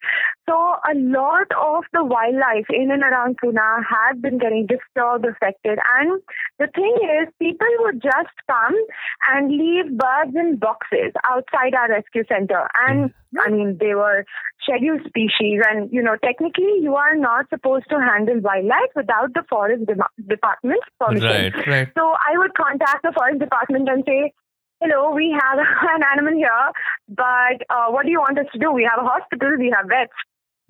[0.49, 5.79] So a lot of the wildlife in and around Pune has been getting disturbed, affected.
[5.99, 6.21] And
[6.59, 8.75] the thing is, people would just come
[9.31, 12.69] and leave birds in boxes outside our rescue center.
[12.87, 13.15] And mm.
[13.41, 14.25] I mean, they were
[14.63, 19.43] scheduled species and you know technically you are not supposed to handle wildlife without the
[19.49, 21.67] forest de- department's permission Right.
[21.67, 21.89] Right.
[21.99, 24.33] so i would contact the forest department and say
[24.81, 25.59] hello we have
[25.95, 26.67] an animal here
[27.09, 29.87] but uh, what do you want us to do we have a hospital we have
[29.89, 30.13] vets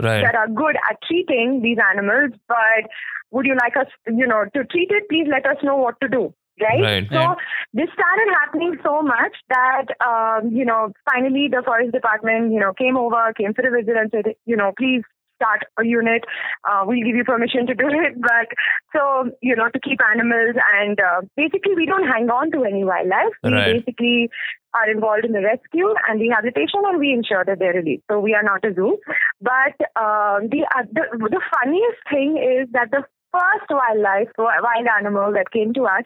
[0.03, 0.23] Right.
[0.25, 2.89] that are good at treating these animals, but
[3.31, 5.09] would you like us, you know, to treat it?
[5.09, 6.35] Please let us know what to do.
[6.61, 6.81] Right.
[6.83, 7.35] Right, So yeah.
[7.73, 12.73] this started happening so much that, um, you know, finally the forest department, you know,
[12.73, 15.03] came over, came for a visit and said, you know, please
[15.37, 16.23] start a unit.
[16.69, 18.21] Uh, we'll give you permission to do it.
[18.21, 18.49] But
[18.95, 22.85] so, you know, to keep animals and uh, basically we don't hang on to any
[22.85, 23.35] wildlife.
[23.43, 23.85] We Right.
[23.85, 24.31] basically
[24.75, 28.05] are involved in the rescue and rehabilitation and we ensure that they're released.
[28.11, 28.99] So we are not a zoo.
[29.41, 35.33] But um, the, uh, the the funniest thing is that the first wildlife wild animal
[35.33, 36.05] that came to us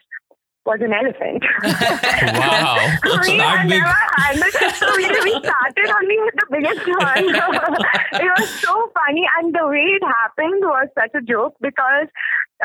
[0.66, 1.42] was an elephant.
[1.62, 2.76] Wow.
[3.26, 3.80] we That had big.
[3.80, 4.74] never handled.
[4.76, 7.24] So we, we started only with the biggest one.
[8.20, 12.08] it was so funny, and the way it happened was such a joke because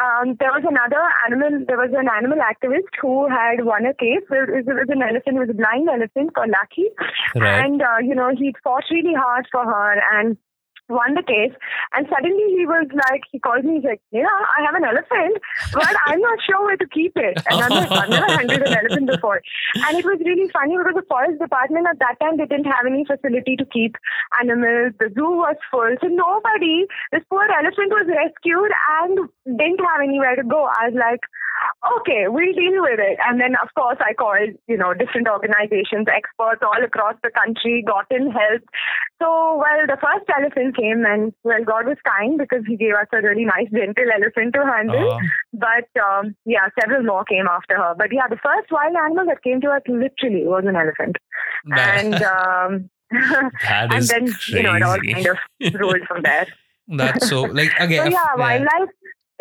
[0.02, 1.64] um, there was another animal.
[1.68, 4.24] There was an animal activist who had won a case.
[4.30, 5.38] It was, it was an elephant.
[5.38, 6.90] It was a blind elephant called Lucky,
[7.36, 7.66] Right.
[7.66, 10.38] and uh, you know he fought really hard for her and
[10.92, 11.56] won the case.
[11.94, 14.28] And suddenly he was like he called me he's like yeah
[14.58, 15.38] i have an elephant
[15.74, 17.42] but i'm not sure where to keep it.
[17.50, 19.42] And i'm like i've never handled an elephant before.
[19.88, 22.86] And it was really funny because the forest department at that time they didn't have
[22.86, 23.96] any facility to keep
[24.40, 24.94] animals.
[25.00, 25.96] The zoo was full.
[26.02, 30.68] So nobody this poor elephant was rescued and didn't have anywhere to go.
[30.68, 31.24] I was like
[32.00, 33.18] okay, we'll deal with it.
[33.26, 37.84] And then, of course, I called, you know, different organizations, experts all across the country,
[37.86, 38.62] got in help.
[39.22, 43.08] So, well, the first elephant came and, well, God was kind because he gave us
[43.14, 45.12] a really nice, gentle elephant to handle.
[45.12, 45.20] Uh,
[45.54, 47.94] But, um, yeah, several more came after her.
[47.98, 51.18] But, yeah, the first wild animal that came to us literally was an elephant.
[51.78, 54.58] And, um, and then, crazy.
[54.58, 55.38] you know, it all kind of
[55.80, 56.48] rolled from there.
[56.88, 58.06] that's so like again.
[58.06, 58.90] So yeah, wildlife.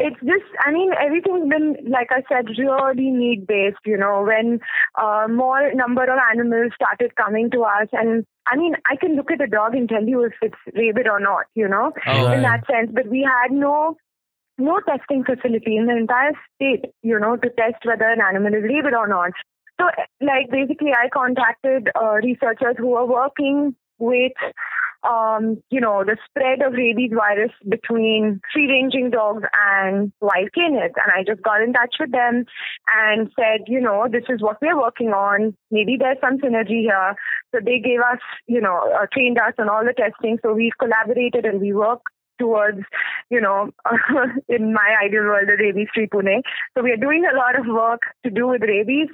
[0.00, 3.84] It's just, I mean, everything's been, like I said, really need based.
[3.84, 4.60] You know, when
[5.00, 9.30] uh, more number of animals started coming to us, and I mean, I can look
[9.30, 11.44] at a dog and tell you if it's rabid or not.
[11.54, 12.90] You know, Oh, in that sense.
[12.92, 13.96] But we had no
[14.58, 18.62] no testing facility in the entire state, you know, to test whether an animal is
[18.62, 19.30] rabid or not.
[19.80, 19.86] So,
[20.20, 24.32] like, basically, I contacted uh, researchers who are working with,
[25.02, 30.94] um, you know, the spread of rabies virus between free-ranging dogs and wild canids.
[30.96, 32.44] And I just got in touch with them
[32.94, 35.56] and said, you know, this is what we're working on.
[35.70, 37.14] Maybe there's some synergy here.
[37.52, 40.38] So they gave us, you know, uh, trained us on all the testing.
[40.42, 42.00] So we've collaborated and we work
[42.40, 42.80] towards,
[43.30, 43.70] you know,
[44.48, 46.42] in my ideal world, the rabies free Pune.
[46.74, 49.08] So we are doing a lot of work to do with rabies.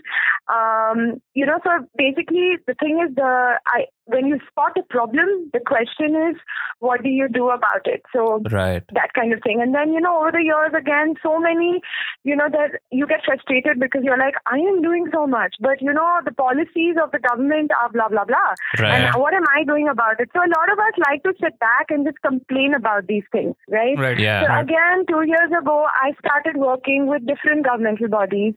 [0.48, 5.50] Um, you know, so basically the thing is the I when you spot a problem,
[5.52, 6.36] the question is,
[6.78, 8.02] what do you do about it?
[8.14, 8.82] So Right.
[8.94, 9.60] that kind of thing.
[9.60, 11.80] And then, you know, over the years, again, so many,
[12.22, 15.82] you know, that you get frustrated because you're like, I am doing so much, but,
[15.82, 18.54] you know, the policies of the government are blah, blah, blah.
[18.78, 19.10] Right.
[19.10, 20.30] And what am I doing about it?
[20.32, 23.54] So a lot of us like to sit back and just complain about these things,
[23.68, 23.96] right?
[23.98, 24.16] right.
[24.16, 24.60] So Yeah.
[24.60, 28.54] again, two years ago, I started working with different governmental bodies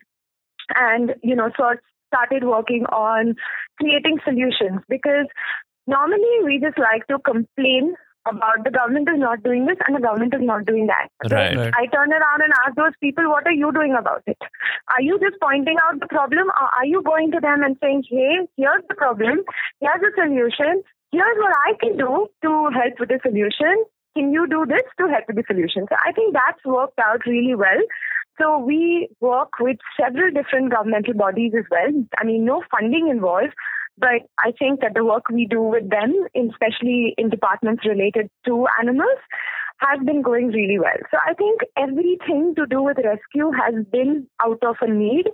[0.76, 3.36] and, you know, sort started working on
[3.80, 5.28] creating solutions because
[5.88, 7.96] normally we just like to complain
[8.28, 11.08] about the government is not doing this and the government is not doing that.
[11.24, 11.56] So Right.
[11.56, 11.74] Right.
[11.74, 14.38] I turn around and ask those people, what are you doing about it?
[14.90, 18.04] Are you just pointing out the problem or are you going to them and saying,
[18.10, 19.42] hey, here's the problem,
[19.80, 23.86] here's the solution, here's what I can do to help with the solution.
[24.20, 25.86] Can you do this to help with the solution?
[25.88, 27.80] So I think that's worked out really well.
[28.38, 31.88] So we work with several different governmental bodies as well.
[32.18, 33.54] I mean, no funding involved,
[33.98, 38.68] but I think that the work we do with them, especially in departments related to
[38.78, 39.20] animals,
[39.80, 41.00] has been going really well.
[41.12, 45.30] So I think everything to do with rescue has been out of a need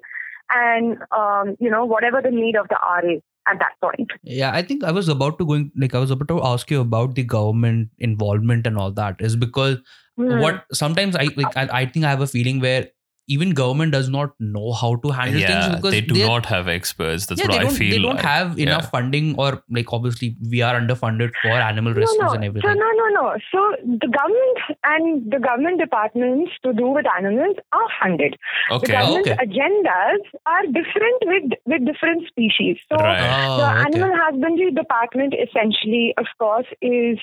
[0.53, 4.11] and, um, you know, whatever the need of the R is at that point.
[4.23, 6.81] Yeah, I think I was about to going like I was about to ask you
[6.81, 9.77] about the government involvement and all that is because
[10.17, 10.39] Hmm.
[10.39, 12.87] what sometimes I like I, I think I have a feeling where
[13.27, 15.47] even government does not know how to handle yeah.
[15.47, 17.25] things because They do they're- not have experts.
[17.25, 17.91] That's yeah, what I feel.
[17.91, 18.25] they don't like.
[18.25, 18.89] have enough Yeah.
[18.89, 22.29] funding or like obviously we are underfunded for animal No, rescues no.
[22.33, 22.77] and So everything.
[22.83, 23.35] no, no, no.
[23.51, 23.63] So
[24.03, 28.35] the government and the government departments to do with animals are funded.
[28.35, 28.37] Okay.
[28.71, 28.93] The Okay.
[29.01, 29.45] government okay.
[29.47, 32.77] agendas are different with with different species.
[32.89, 33.19] So Right.
[33.19, 33.83] Oh, the okay.
[33.87, 37.17] animal husbandry department essentially, of course, is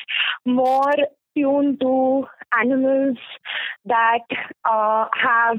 [0.46, 0.92] more
[1.36, 2.24] tuned to
[2.58, 3.16] animals
[3.86, 4.24] that
[4.64, 5.58] uh, have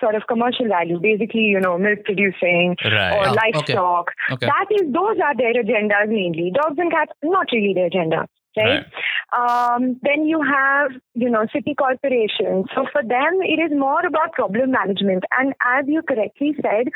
[0.00, 3.12] sort of commercial value, basically, you know, milk producing Right.
[3.12, 3.36] or okay.
[3.52, 4.06] livestock.
[4.32, 4.46] Okay.
[4.46, 6.50] That is, those are their agendas mainly.
[6.52, 8.26] Dogs and cats, not really their agenda.
[8.56, 8.84] right?
[9.32, 12.66] Um, then you have, you know, city corporations.
[12.74, 15.24] So for them, it is more about problem management.
[15.38, 16.88] And as you correctly said,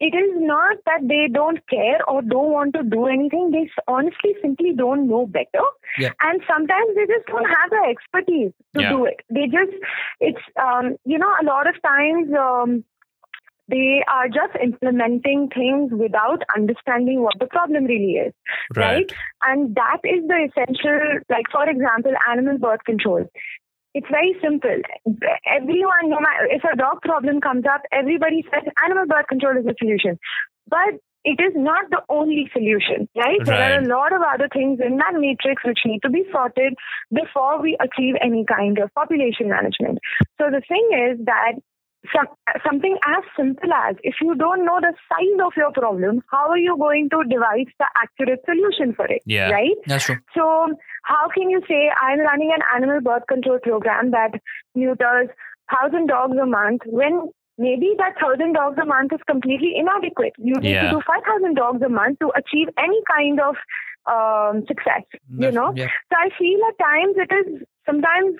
[0.00, 3.50] it is not that they don't care or don't want to do anything.
[3.50, 5.64] They honestly simply don't know better.
[5.98, 6.12] Yeah.
[6.22, 8.90] And sometimes they just don't have the expertise to Yeah.
[8.90, 9.20] do it.
[9.28, 9.76] They just,
[10.20, 12.84] it's, um, you know, a lot of times, um,
[13.68, 18.32] they are just implementing things without understanding what the problem really is
[18.76, 19.12] right?
[19.44, 23.28] And that is the essential, like, for example, animal birth control.
[23.94, 24.82] It's very simple.
[25.46, 29.64] Everyone, no matter if a dog problem comes up, everybody says animal birth control is
[29.64, 30.18] the solution.
[30.68, 33.44] But it is not the only solution, right?
[33.44, 36.74] There are a lot of other things in that matrix which need to be sorted
[37.12, 39.98] before we achieve any kind of population management.
[40.40, 41.58] So the thing is that
[42.14, 42.26] some,
[42.64, 46.58] something as simple as if you don't know the size of your problem, how are
[46.58, 49.22] you going to devise the accurate solution for it?
[49.26, 49.50] Yeah.
[49.50, 49.76] Right?
[49.86, 50.16] That's true.
[50.34, 50.68] So
[51.02, 54.40] how can you say I'm running an animal birth control program that
[54.74, 55.28] neuters
[55.70, 60.34] thousand dogs a month when maybe that thousand dogs a month is completely inadequate?
[60.38, 60.82] You need Yeah.
[60.84, 63.56] to do five thousand dogs a month to achieve any kind of
[64.06, 65.02] um, success.
[65.36, 65.88] You know, Yeah.
[66.10, 68.36] so I feel at times it is sometimes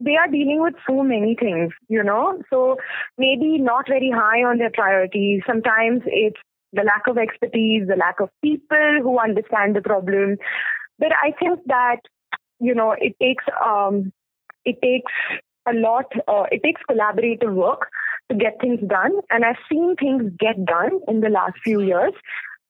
[0.00, 2.40] they are dealing with so many things, you know.
[2.50, 2.76] So
[3.16, 5.42] maybe not very high on their priorities.
[5.46, 6.40] Sometimes it's
[6.72, 10.36] the lack of expertise, the lack of people who understand the problem.
[10.98, 11.98] But I think that
[12.60, 14.12] you know it takes um,
[14.64, 15.12] it takes
[15.68, 16.06] a lot.
[16.26, 17.88] Uh, it takes collaborative work
[18.30, 22.12] to get things done, and I've seen things get done in the last few years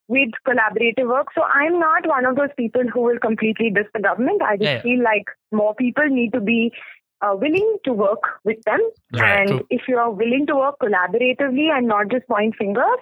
[0.09, 1.29] with collaborative work.
[1.35, 4.43] So I'm not one of those people who will completely diss the government.
[4.43, 6.73] I just Yeah, feel like more people need to be
[7.21, 8.81] uh, willing to work with them.
[9.13, 9.67] Right, and true.
[9.71, 12.99] if you are willing to work collaboratively and not just point fingers,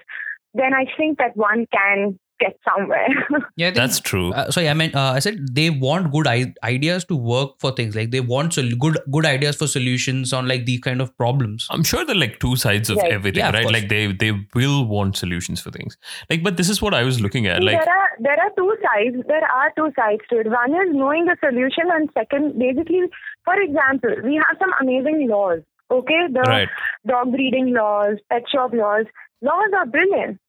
[0.55, 3.07] then I think that one can get somewhere.
[3.57, 4.33] Yeah, I think- That's true.
[4.33, 7.71] Uh, sorry, I meant uh, I said they want good I- ideas to work for
[7.73, 11.17] things like they want sol- good good ideas for solutions on like these kind of
[11.17, 11.67] problems.
[11.71, 13.13] I'm sure there are like two sides of Right.
[13.13, 13.63] everything, Yeah, right?
[13.63, 13.73] course.
[13.79, 15.97] Like they they will want solutions for things.
[16.31, 17.63] Like, but this is what I was looking at.
[17.63, 19.17] Like, there are there are two sides.
[19.29, 20.51] There are two sides to it.
[20.59, 23.03] One is knowing the solution, and second, basically,
[23.45, 25.61] for example, we have some amazing laws.
[25.91, 26.69] Okay, the right,
[27.07, 29.05] dog breeding laws, pet shop laws.
[29.43, 30.41] Laws are brilliant.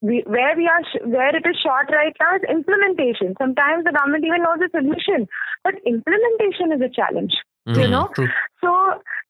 [0.00, 3.34] We, where we are, where it is short right now is implementation.
[3.38, 5.26] Sometimes the government even knows the solution,
[5.64, 7.32] but implementation is a challenge.
[7.66, 7.90] You Mhm.
[7.90, 8.28] know, True.
[8.60, 8.70] so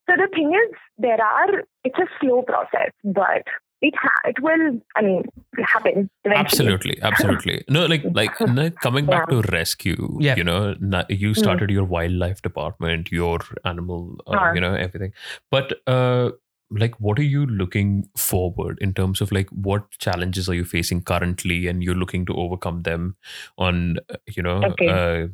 [0.09, 1.62] so the thing is, there are.
[1.85, 3.43] It's a slow process, but
[3.81, 4.79] it ha- it will.
[4.97, 5.25] I mean,
[5.73, 6.45] happen eventually.
[6.45, 7.64] absolutely, absolutely.
[7.69, 10.19] No, like like no, coming back to RESQ.
[10.21, 10.37] Yeah.
[10.37, 10.75] You know,
[11.09, 14.53] you started your wildlife department, your animal, uh, Uh.
[14.55, 15.12] you know, everything.
[15.51, 16.31] But uh,
[16.71, 21.03] like, what are you looking forward in terms of like what challenges are you facing
[21.03, 23.16] currently, and you're looking to overcome them
[23.57, 24.89] on, uh, you know, Okay.
[24.89, 25.29] uh,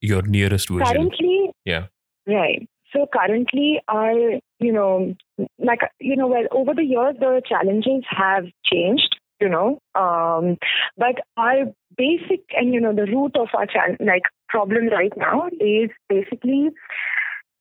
[0.00, 0.86] your nearest vision.
[0.86, 1.86] Currently, Yeah.
[2.26, 2.68] Right.
[2.92, 4.12] So currently, our,
[4.60, 5.14] you know,
[5.58, 10.56] like, you know, well, over the years, the challenges have changed, you know, um,
[10.96, 11.64] but our
[11.96, 16.70] basic and, you know, the root of our, chal- like, problem right now is basically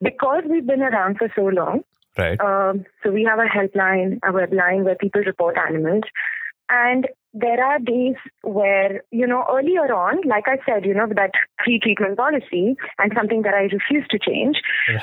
[0.01, 1.83] because we've been around for so long,
[2.17, 2.39] Right.
[2.39, 6.03] um, so we have a helpline, a web line where people report animals.
[6.69, 11.31] And there are days where, you know, earlier on, like I said, you know, that
[11.63, 14.55] free treatment policy and something that I refuse to change.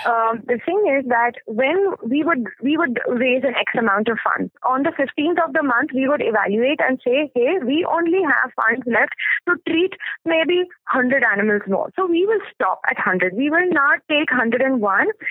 [0.09, 1.77] Um, the thing is that when
[2.09, 5.63] we would we would raise an X amount of funds on the 15th of the
[5.63, 9.13] month, we would evaluate and say, hey, we only have funds left
[9.49, 9.93] to treat
[10.25, 10.65] maybe
[10.97, 11.91] 100 animals more.
[11.97, 13.35] So we will stop at 100.
[13.37, 14.81] We will not take 101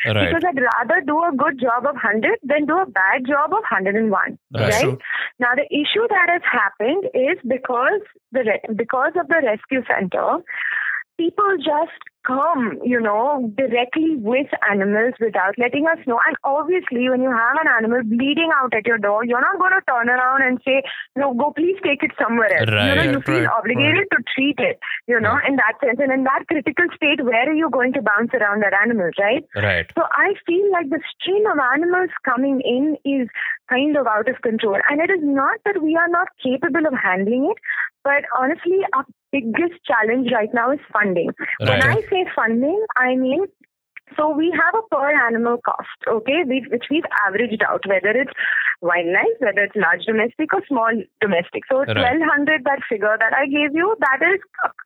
[0.06, 0.30] Right.
[0.30, 3.66] because I'd rather do a good job of 100 than do a bad job of
[3.66, 4.38] 101.
[4.52, 4.84] That's right?
[4.84, 4.98] true.
[5.40, 10.38] Now the issue that has happened is because the re- because of the rescue center,
[11.18, 16.20] people just come, you know, directly with animals without letting us know.
[16.28, 19.74] And obviously, when you have an animal bleeding out at your door, you're not going
[19.74, 20.84] to turn around and say,
[21.16, 24.24] "No, go, please take it somewhere else." You know, Right, you feel right, obligated to
[24.36, 24.80] treat it.
[25.08, 28.02] You know, in that sense, and in that critical state, where are you going to
[28.02, 29.46] bounce around that animal, right?
[29.56, 29.92] Right.
[29.98, 33.30] So I feel like the stream of animals coming in is
[33.70, 34.78] kind of out of control.
[34.90, 37.58] And it is not that we are not capable of handling it,
[38.04, 41.32] but honestly, our biggest challenge right now is funding.
[41.60, 43.46] When I say funding, I mean
[44.18, 48.32] so we have a per animal cost, okay, we, which we've averaged out, whether it's
[48.82, 51.64] wildlife, whether it's large domestic or small domestic.
[51.70, 52.20] So Right.
[52.20, 54.40] 1200, that figure that I gave you, that is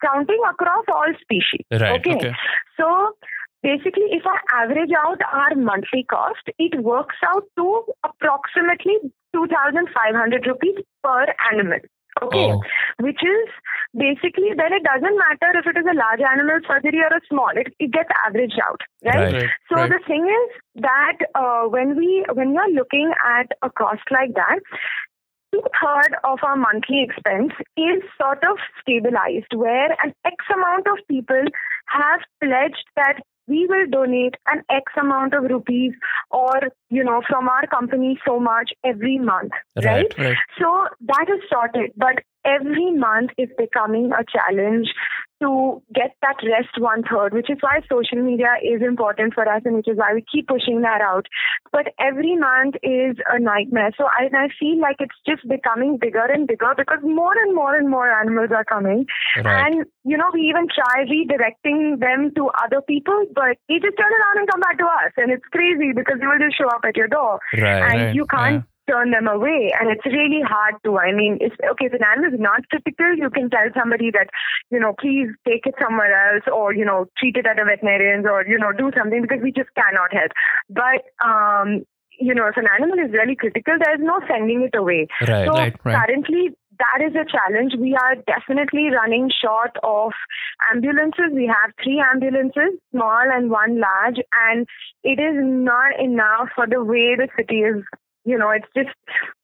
[0.03, 1.65] counting across all species.
[1.71, 1.99] Right.
[1.99, 2.15] Okay.
[2.15, 2.33] Okay.
[2.77, 3.17] So
[3.63, 10.77] basically, if I average out our monthly cost, it works out to approximately 2,500 rupees
[11.03, 11.79] per animal.
[12.21, 12.61] Okay, Oh.
[12.99, 13.49] which is
[13.93, 17.49] basically then it doesn't matter if it is a large animal surgery or a small.
[17.53, 19.33] It, it gets averaged out, right?
[19.33, 19.49] Right.
[19.69, 19.89] So Right.
[19.91, 24.33] the thing is that uh, when we when we are looking at a cost like
[24.35, 24.59] that,
[25.51, 30.97] two third of our monthly expense is sort of stabilized, where an X amount of
[31.07, 31.43] people
[31.87, 35.93] have pledged that we will donate an X amount of rupees
[36.31, 36.53] or
[36.89, 39.85] you know from our company so much every month, Right.
[39.85, 40.17] right?
[40.17, 40.37] Right.
[40.59, 44.87] So that is sorted, but every month is becoming a challenge
[45.41, 49.61] to get that rest one third, which is why social media is important for us
[49.65, 51.27] and which is why we keep pushing that out.
[51.73, 53.91] But every month is a nightmare.
[53.97, 57.75] So I, I feel like it's just becoming bigger and bigger because more and more
[57.75, 59.05] and more animals are coming.
[59.43, 59.67] Right.
[59.67, 64.11] And, you know, we even try redirecting them to other people, but they just turn
[64.11, 65.11] around and come back to us.
[65.17, 67.83] And it's crazy because they will just show up at your door Right.
[67.91, 71.53] and Right, you can't turn them away and it's really hard to i mean if
[71.71, 74.29] okay if an animal is not critical you can tell somebody that
[74.69, 78.25] you know please take it somewhere else or you know treat it at a veterinarian's
[78.25, 80.31] or you know do something because we just cannot help
[80.69, 81.83] but um
[82.19, 85.47] you know if an animal is really critical there's no sending it away Right.
[85.47, 86.07] so right, right.
[86.07, 87.73] currently that is a challenge.
[87.79, 90.11] We are definitely running short of
[90.73, 91.31] ambulances.
[91.33, 94.17] We have three ambulances, small and one large,
[94.49, 94.67] and
[95.03, 97.83] it is not enough for the way the city is.
[98.25, 98.89] You know, it's just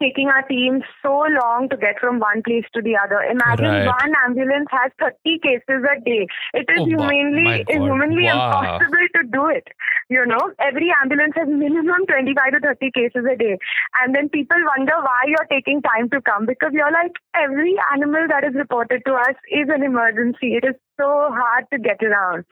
[0.01, 3.21] taking our team so long to get from one place to the other.
[3.21, 3.85] Imagine Right.
[3.85, 6.25] one ambulance has 30 cases a day.
[6.53, 8.49] It is Oh, humanly, humanly Wow.
[8.49, 9.67] impossible to do it.
[10.09, 13.57] You know, every ambulance has minimum 25 to 30 cases a day.
[14.01, 18.27] And then people wonder why you're taking time to come because you're like, every animal
[18.29, 20.55] that is reported to us is an emergency.
[20.55, 22.45] It is so hard to get around.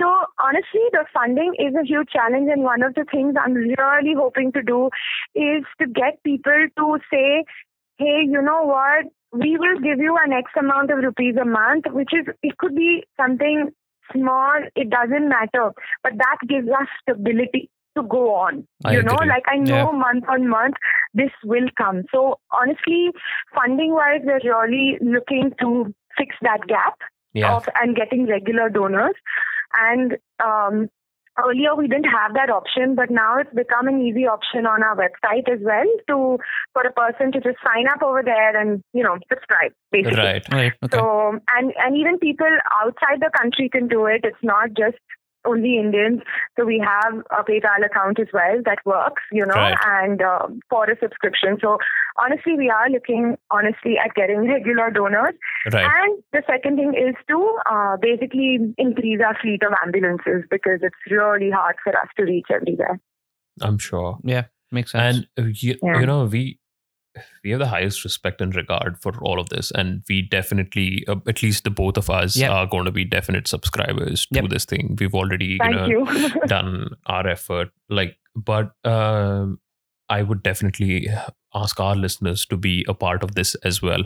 [0.00, 0.06] So,
[0.42, 2.48] honestly, the funding is a huge challenge.
[2.50, 4.90] And one of the things I'm really hoping to do
[5.34, 7.44] is to get people to say,
[7.98, 9.06] hey, you know what?
[9.32, 12.74] We will give you an X amount of rupees a month, which is, it could
[12.76, 13.70] be something
[14.12, 15.72] small, it doesn't matter,
[16.02, 18.66] but that gives us stability to go on.
[18.84, 19.28] I you know, agree.
[19.28, 19.98] like I know Yeah.
[19.98, 20.74] month on month
[21.14, 22.02] this will come.
[22.12, 23.10] So honestly,
[23.54, 26.98] funding wise, we're really looking to fix that gap
[27.34, 27.54] Yeah.
[27.54, 29.14] of and getting regular donors.
[29.76, 30.88] And um,
[31.38, 34.96] earlier we didn't have that option, but now it's become an easy option on our
[34.96, 36.38] website as well to
[36.72, 40.18] for a person to just sign up over there and you know subscribe basically.
[40.18, 40.46] Right.
[40.52, 40.72] Right.
[40.84, 40.96] Okay.
[40.96, 42.50] So and and even people
[42.82, 44.20] outside the country can do it.
[44.24, 44.98] It's not just
[45.44, 46.20] only Indians.
[46.58, 49.76] So we have a PayPal account as well that works, you know, Right.
[49.86, 51.58] and um, for a subscription.
[51.60, 51.78] So
[52.18, 55.34] honestly, we are looking honestly at getting regular donors.
[55.72, 55.86] Right.
[55.86, 60.96] And the second thing is to uh, basically increase our fleet of ambulances because it's
[61.10, 63.00] really hard for us to reach everywhere.
[63.60, 64.18] I'm sure.
[64.24, 64.44] yeah.
[64.72, 65.26] Makes sense.
[65.38, 66.00] And uh, you, Yeah.
[66.00, 66.58] you know, we
[67.42, 71.16] we have the highest respect and regard for all of this, and we definitely, uh,
[71.28, 72.50] at least the both of us, Yep.
[72.50, 74.50] are going to be definite subscribers to Yep.
[74.50, 74.96] this thing.
[74.98, 76.40] We've already, Thank you know, you.
[76.46, 77.70] done our effort.
[77.88, 79.60] Like, but um,
[80.08, 81.08] I would definitely
[81.54, 84.02] ask our listeners to be a part of this as well.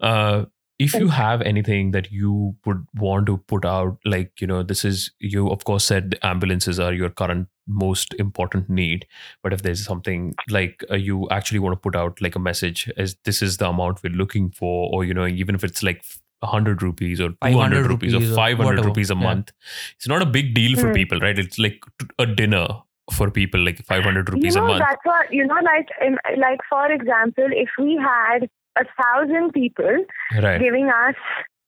[0.00, 0.44] Uh,
[0.78, 4.84] if you have anything that you would want to put out, like, you know, this
[4.84, 9.06] is, you of course said the ambulances are your current most important need.
[9.42, 12.90] But if there's something like uh, you actually want to put out like a message
[12.96, 16.04] as this is the amount we're looking for, or, you know, even if it's like
[16.40, 18.86] 100 rupees or 200 rupees or rupees or 500 whatever.
[18.88, 19.22] rupees a Yeah.
[19.22, 19.52] month,
[19.96, 20.92] it's not a big deal for Hmm.
[20.92, 21.38] people, right?
[21.38, 21.82] It's like
[22.18, 22.66] a dinner
[23.12, 24.80] for people, like 500 you rupees know, a month.
[24.80, 25.54] that's what you know.
[25.62, 30.04] Like, in, like for example, if we had a thousand people
[30.42, 30.60] Right.
[30.60, 31.14] giving us,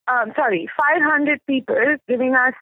[0.09, 2.55] um, sorry, 500 people giving us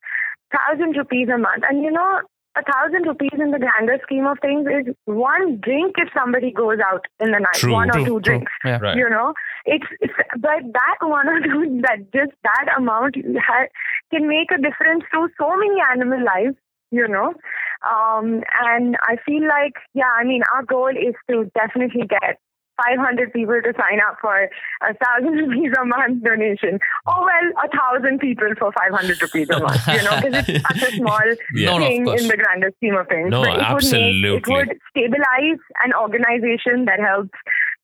[0.52, 1.64] 1,000 rupees a month.
[1.68, 2.20] And you know,
[2.56, 6.78] a 1,000 rupees in the grander scheme of things is one drink if somebody goes
[6.86, 7.72] out in the night, True.
[7.72, 8.20] one or True, two true.
[8.20, 8.52] drinks.
[8.64, 8.78] Yeah.
[8.78, 8.96] Right.
[8.96, 9.34] You know,
[9.64, 13.66] it's, it's but that one or two, that just that amount ha-
[14.12, 16.56] can make a difference to so many animal lives.
[16.90, 17.34] You know,
[17.82, 22.38] um, and I feel like, yeah, I mean, our goal is to definitely get
[22.76, 24.48] 500 people to sign up for
[24.82, 26.78] a thousand rupees a month donation.
[27.06, 29.86] Oh well, a thousand people for 500 rupees a month.
[29.86, 31.20] You know, because it's such a small
[31.54, 31.70] Yeah.
[31.70, 33.30] No, no, thing in the grander scheme of things.
[33.30, 34.28] No, but it Would make, absolutely.
[34.36, 37.30] it would stabilize an organization that helps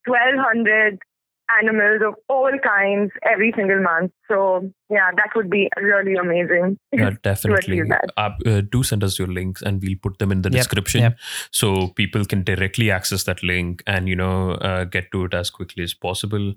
[0.06, 0.98] 1,200
[1.60, 4.12] animals of all kinds every single month.
[4.28, 6.78] So yeah, that would be really amazing.
[6.92, 7.82] Yeah, definitely.
[8.16, 11.00] Uh, uh, do send us your links and we'll put them in the Yep, description
[11.02, 11.18] yep.
[11.52, 15.50] so people can directly access that link and, you know, uh, get to it as
[15.50, 16.54] quickly as possible.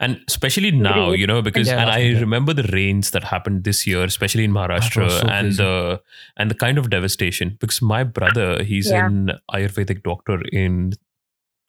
[0.00, 2.20] And especially now, you know, because, Yeah, and I yeah.
[2.20, 5.62] remember the rains that happened this year, especially in Maharashtra so and crazy.
[5.62, 6.00] the,
[6.36, 9.06] and the kind of devastation because my brother, he's Yeah.
[9.06, 10.92] an Ayurvedic doctor in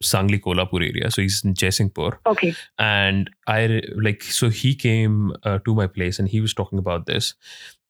[0.02, 1.10] Sangli Kolhapur area.
[1.10, 2.18] So he's in Jaisingpur.
[2.26, 2.54] Okay.
[2.78, 7.06] And I like, so he came uh, to my place and he was talking about
[7.06, 7.34] this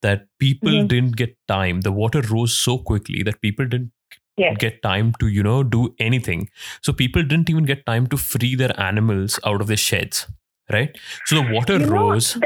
[0.02, 0.88] that people Mhm.
[0.88, 1.80] didn't get time.
[1.82, 3.92] The water rose so quickly that people didn't
[4.36, 4.56] Yes.
[4.59, 6.48] get time to, you know, do anything.
[6.80, 10.28] So people didn't even get time to free their animals out of their sheds,
[10.72, 10.96] right?
[11.26, 12.34] So the water You know, rose.
[12.34, 12.44] th-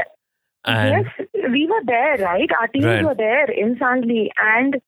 [0.65, 2.49] and yes, we were there, right?
[2.59, 3.03] Our teams Right.
[3.05, 4.81] were there in Sangli and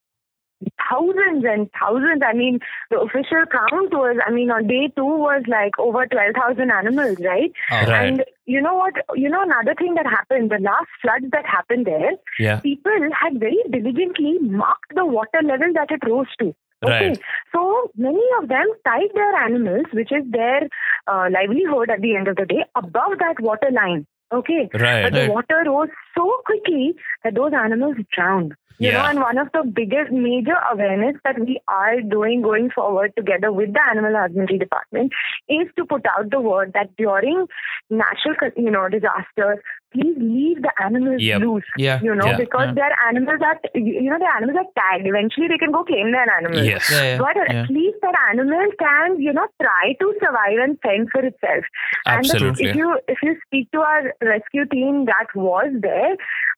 [0.89, 2.22] thousands and thousands.
[2.26, 2.59] I mean,
[2.89, 7.51] the official count was, I mean, on day two was like over 12,000 animals, right?
[7.72, 8.07] Oh, Right.
[8.07, 8.93] And you know what?
[9.16, 13.39] You know, another thing that happened, the last floods that happened there, yeah, people had
[13.39, 16.53] very diligently marked the water level that it rose to.
[16.84, 17.20] Okay, right.
[17.51, 20.68] so many of them tied their animals, which is their
[21.07, 24.05] uh, livelihood at the end of the day, above that water line.
[24.32, 25.03] Okay, Right.
[25.03, 25.88] but the water rose
[26.18, 26.93] so quickly
[27.24, 28.53] that those animals drowned.
[28.78, 33.13] You know, and one of the biggest major awareness that we are doing going forward
[33.15, 35.13] together with the animal husbandry department
[35.47, 37.47] is to put out the word that during
[37.89, 39.59] natural, you know, disasters,
[39.93, 41.41] please leave the animals Yep.
[41.41, 41.63] loose.
[41.77, 41.99] Yeah.
[42.01, 42.38] You know, Yeah.
[42.38, 42.73] because Yeah.
[42.73, 45.07] their animals are, you know, their animals are tagged.
[45.07, 46.65] Eventually, they can go claim their animals.
[46.67, 46.89] Yes.
[46.91, 51.23] Yeah, But at least that animal can, you know, try to survive and fend for
[51.25, 51.65] itself.
[52.05, 52.69] And Absolutely.
[52.69, 56.15] if you if you speak to our rescue team that was there,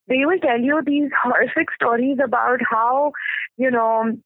[0.07, 3.11] they will tell you these horrific stories about how,
[3.57, 4.17] you know,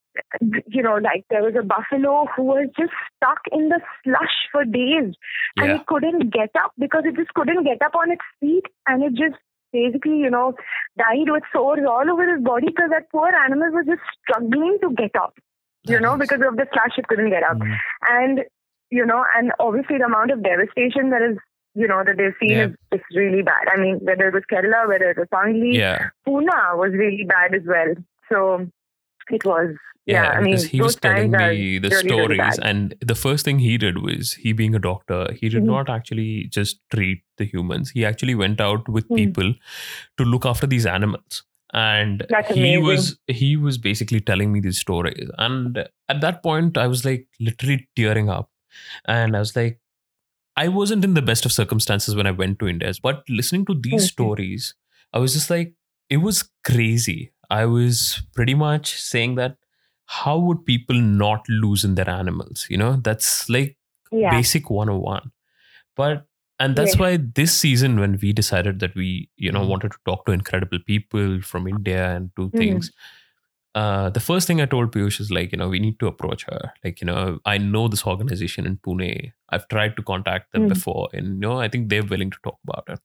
[0.68, 4.66] you know, like there was a buffalo who was just stuck in the slush for
[4.66, 5.14] days
[5.58, 5.76] and Yeah.
[5.76, 9.14] it couldn't get up because it just couldn't get up on its feet and it
[9.14, 9.40] just
[9.72, 10.54] basically, you know,
[10.98, 14.94] died with sores all over his body because that poor animal was just struggling to
[14.96, 15.34] get up,
[15.84, 17.58] you know, because of the slush it couldn't get up.
[17.58, 17.78] Mm.
[18.10, 18.40] And,
[18.90, 21.38] you know, and obviously the amount of devastation that is,
[21.74, 22.66] you know, that they've seen Yeah.
[22.66, 23.70] is just really bad.
[23.74, 26.10] I mean, whether it was Kerala, whether it was Sangli, Yeah.
[26.28, 27.96] Pune was really bad as well.
[28.28, 28.68] So
[29.34, 29.76] it was,
[30.06, 33.78] yeah, I mean, he was telling me the really, stories, and the first thing he
[33.78, 35.68] did was he, being a doctor, he did Mhm.
[35.68, 37.92] not actually just treat the humans.
[37.92, 39.16] He actually went out with Mhm.
[39.16, 39.54] people
[40.18, 45.30] to look after these animals, and he was he was basically telling me these stories.
[45.38, 45.78] And
[46.10, 48.50] at that point, I was like literally tearing up,
[49.06, 49.80] and I was like.
[50.58, 53.74] I wasn't in the best of circumstances when I went to India, but listening to
[53.74, 54.08] these Mhm.
[54.10, 54.76] stories,
[55.14, 55.74] I was just like,
[56.10, 57.32] it was crazy.
[57.52, 59.58] I was pretty much saying that
[60.22, 62.66] how would people not lose in their animals?
[62.70, 63.78] You know, that's like
[64.12, 64.32] yeah.
[64.32, 65.32] basic 101.
[65.96, 66.26] But
[66.60, 67.00] and that's Yes.
[67.00, 69.70] why this season when we decided that we, you know, Mhm.
[69.74, 72.58] wanted to talk to incredible people from India and do Mhm.
[72.64, 72.92] things.
[73.74, 76.44] Uh, the first thing I told Piyush is like, you know, we need to approach
[76.50, 76.74] her.
[76.84, 79.32] Like, you know, I know this organization in Pune.
[79.50, 80.70] I've tried to contact them Mm.
[80.76, 83.00] before, and you know, I think they're willing to talk about it.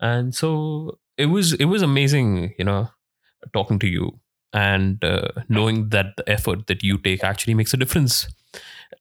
[0.00, 2.90] And so it was, it was amazing, you know,
[3.52, 4.18] talking to you
[4.52, 8.26] and uh, knowing that the effort that you take actually makes a difference.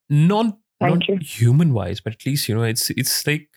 [0.10, 1.18] Not Thank not you.
[1.22, 3.48] human wise, but at least you know, it's it's like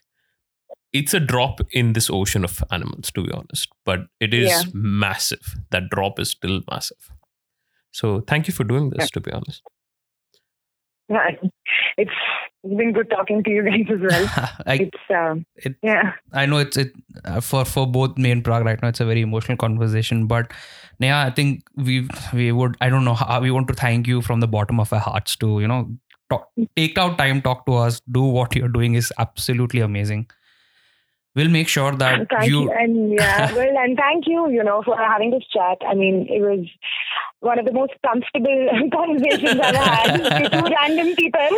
[0.92, 3.68] it's a drop in this ocean of animals, to be honest.
[3.84, 4.62] But it is Yeah.
[4.72, 5.56] massive.
[5.70, 7.10] That drop is still massive.
[7.90, 9.62] So thank you for doing this, to be honest.
[11.08, 11.52] Yeah, it's
[12.64, 14.50] it's been good talking to you guys as well.
[14.66, 16.92] I, It's um, It- yeah, I know it's it
[17.24, 18.88] uh, for for both me and Prague right now.
[18.88, 20.52] It's a very emotional conversation, but
[20.98, 24.20] yeah, I think we we would I don't know how we want to thank you
[24.22, 25.88] from the bottom of our hearts to you know
[26.30, 30.28] talk, take out time, talk to us, do what you're doing is absolutely amazing.
[31.38, 32.62] We'll make sure that thank you.
[32.62, 35.78] you and yeah, well, and thank you, you know, for having this chat.
[35.86, 36.66] I mean, it was
[37.38, 41.48] one of the most comfortable conversations I've had with two random people.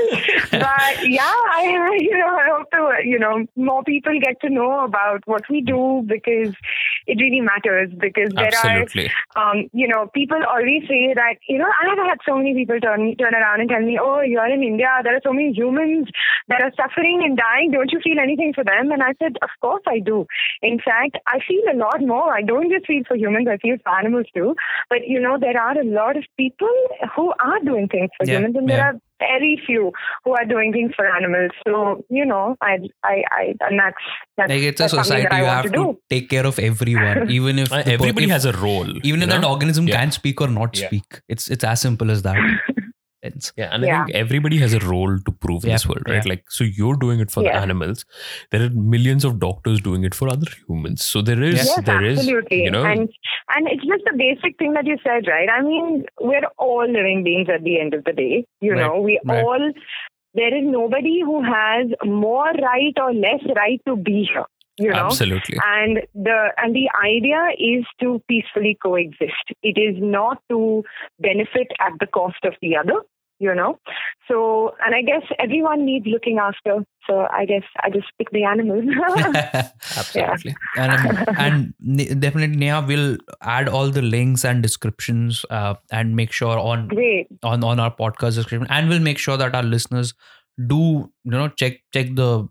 [0.50, 4.84] But yeah, I you know I hope to you know more people get to know
[4.84, 6.54] about what we do because
[7.06, 8.84] it really matters because there are
[9.36, 12.80] um, you know, people always say that, you know, I have had so many people
[12.80, 16.08] turn turn around and tell me, oh, you're in India, there are so many humans
[16.48, 17.70] that are suffering and dying.
[17.70, 18.90] Don't you feel anything for them?
[18.90, 20.26] And I said, of course I do.
[20.62, 22.32] In fact, I feel a lot more.
[22.34, 24.54] I don't just feel for humans, I feel for animals too.
[24.88, 26.68] But, you know, there are a lot of people
[27.16, 29.92] who are doing things for Yeah, humans and there are very few
[30.24, 31.52] who are doing things for animals.
[31.66, 33.96] So, you know, I, I, I and that's,
[34.36, 37.72] that's, like it's a society you have to to, take care of everyone, even if
[37.72, 38.90] Uh, the per- everybody if- has a role.
[39.04, 40.00] even you if that organism Yeah.
[40.00, 40.88] can speak or not Yeah.
[40.88, 41.20] speak.
[41.28, 42.36] It's it's as simple as that.
[43.22, 46.04] It's Yeah, and I think everybody has a role to prove in Yeah, this world,
[46.08, 46.24] right?
[46.24, 46.28] yeah.
[46.30, 48.04] Like, so you're doing it for the animals.
[48.50, 51.04] There are millions of doctors doing it for other humans.
[51.04, 52.62] So there is, Yes, there is, absolutely.
[52.64, 53.08] you know, and
[53.54, 55.48] and it's just the basic thing that you said, right?
[55.50, 58.46] I mean, we're all living beings at the end of the day.
[58.60, 59.44] You Right, know, we right.
[59.44, 59.72] all
[60.34, 64.44] there is nobody who has more right or less right to be here.
[64.80, 65.58] You know, absolutely.
[65.64, 69.46] and the and the idea is to peacefully coexist.
[69.62, 70.82] It is not to
[71.20, 73.00] benefit at the cost of the other.
[73.42, 73.78] you know.
[74.28, 74.38] So,
[74.84, 76.84] and I guess everyone needs looking after.
[77.06, 78.84] So I guess I just pick the animals.
[79.96, 80.54] Absolutely.
[80.76, 81.28] and
[81.80, 86.88] and definitely Neha will add all the links and descriptions uh, and make sure on
[86.88, 87.28] Great.
[87.42, 90.14] on on our podcast description and we'll make sure that our listeners
[90.66, 92.46] do you know check check the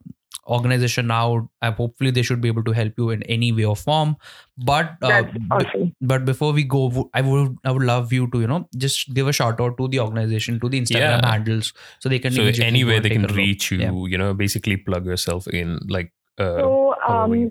[0.50, 3.76] organization now and hopefully they should be able to help you in any way or
[3.76, 4.16] form
[4.58, 8.42] but uh, That's b- but before we go i would i would love you to
[8.42, 11.32] you know just give a shout out to the organization to the instagram Yeah.
[11.32, 13.92] handles so they can So immediately any way they can reach you, Yeah.
[14.14, 16.12] you know, basically plug yourself in, like.
[16.38, 17.50] Uh, So, um,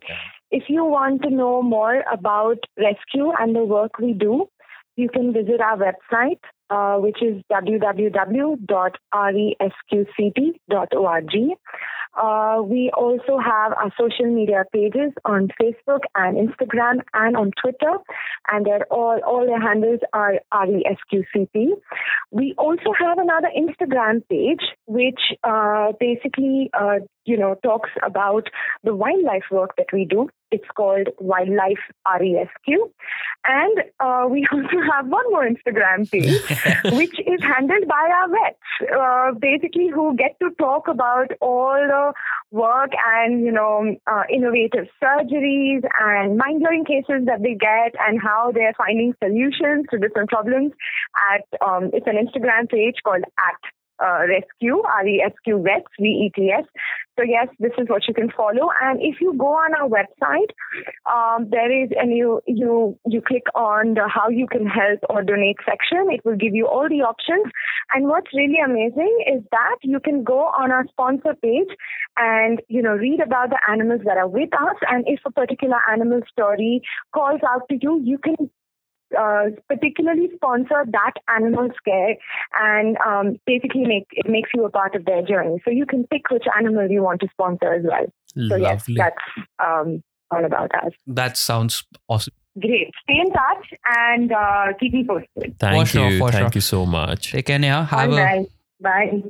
[0.50, 4.46] if you want to know more about RESQ and the work we do,
[4.96, 6.40] you can visit our website,
[6.70, 8.58] uh, which is www.resqct.org.
[12.20, 17.98] Uh, we also have our social media pages on Facebook and Instagram and on Twitter,
[18.50, 21.70] and they're all all their handles are RESQCT.
[22.32, 28.48] We also have another Instagram page, which uh, basically uh, you know talks about
[28.82, 30.28] the wildlife work that we do.
[30.50, 32.76] It's called Wildlife RESQ,
[33.46, 36.40] and uh, we also have one more Instagram page,
[36.96, 42.12] which is handled by our vets, uh, basically who get to talk about all the
[42.50, 48.50] work and you know uh, innovative surgeries and mind-blowing cases that they get and how
[48.52, 50.72] they're finding solutions to different problems.
[51.32, 53.72] At um, it's an Instagram page called at
[54.02, 56.64] uh, RESQ R-E-S-Q vets V-E-T-S.
[57.18, 58.70] So yes, this is what you can follow.
[58.80, 60.54] And if you go on our website,
[61.10, 65.22] um, there is and you you you click on the how you can help or
[65.24, 66.06] donate section.
[66.12, 67.50] It will give you all the options.
[67.92, 71.74] And what's really amazing is that you can go on our sponsor page
[72.16, 74.76] and you know read about the animals that are with us.
[74.88, 76.82] And if a particular animal story
[77.12, 78.48] calls out to you, you can
[79.18, 82.16] uh, particularly sponsor that animal's care
[82.60, 85.60] and um, basically make it makes you a part of their journey.
[85.64, 88.06] So you can pick which animal you want to sponsor as well.
[88.48, 88.94] So yes, Lovely.
[88.96, 90.92] that's um, all about us.
[91.06, 92.90] that sounds awesome Great.
[93.04, 95.56] Stay in touch and uh, keep me posted.
[95.60, 96.18] Thank For sure, you.
[96.18, 96.56] for Thank sure.
[96.56, 97.32] you so much.
[97.32, 98.46] take care Neha have all a right.
[98.80, 99.22] Bye.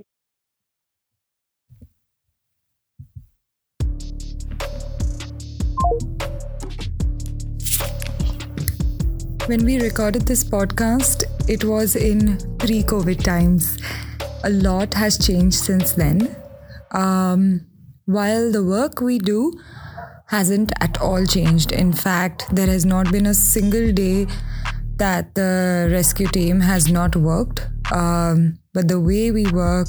[9.48, 13.78] When we recorded this podcast, it was in pre COVID times.
[14.44, 16.36] A lot has changed since then.
[16.90, 17.64] Um,
[18.04, 19.58] while the work we do
[20.26, 24.26] hasn't at all changed, in fact, there has not been a single day
[24.96, 27.66] that the rescue team has not worked.
[27.90, 29.88] Um, but the way we work,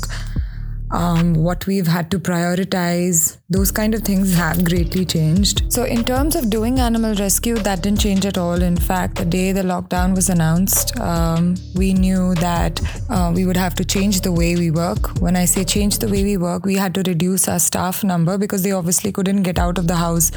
[0.91, 5.71] um, what we've had to prioritize, those kind of things have greatly changed.
[5.71, 8.61] So, in terms of doing animal rescue, that didn't change at all.
[8.61, 13.57] In fact, the day the lockdown was announced, um, we knew that uh, we would
[13.57, 15.19] have to change the way we work.
[15.19, 18.37] When I say change the way we work, we had to reduce our staff number
[18.37, 20.31] because they obviously couldn't get out of the house.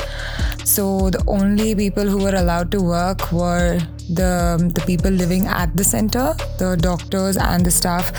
[0.64, 3.80] So, the only people who were allowed to work were
[4.14, 8.12] the, the people living at the center, the doctors and the staff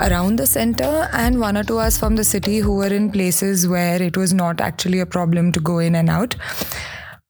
[0.00, 3.68] around the center, and one or two us from the city who were in places
[3.68, 6.36] where it was not actually a problem to go in and out.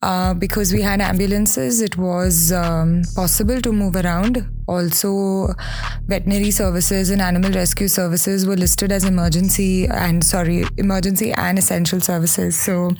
[0.02, 4.55] Uh, because we had ambulances, it was um, possible to move around.
[4.66, 5.48] Also,
[6.06, 12.00] veterinary services and animal rescue services were listed as emergency and sorry, emergency and essential
[12.00, 12.58] services.
[12.58, 12.90] So,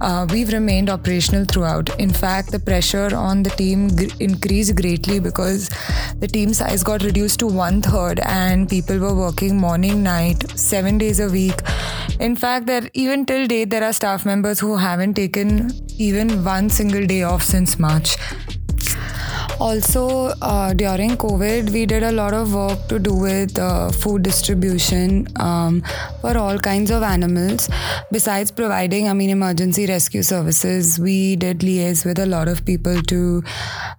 [0.00, 2.00] uh, we've remained operational throughout.
[2.00, 5.68] In fact, the pressure on the team gr- increased greatly because
[6.18, 10.98] the team size got reduced to one third, and people were working morning, night, seven
[10.98, 11.60] days a week.
[12.20, 16.68] In fact, there even till date there are staff members who haven't taken even one
[16.70, 18.16] single day off since March.
[19.62, 24.24] Also, uh, during COVID, we did a lot of work to do with uh, food
[24.24, 25.84] distribution um,
[26.20, 27.70] for all kinds of animals.
[28.10, 33.00] Besides providing, I mean, emergency rescue services, we did liaise with a lot of people
[33.02, 33.44] to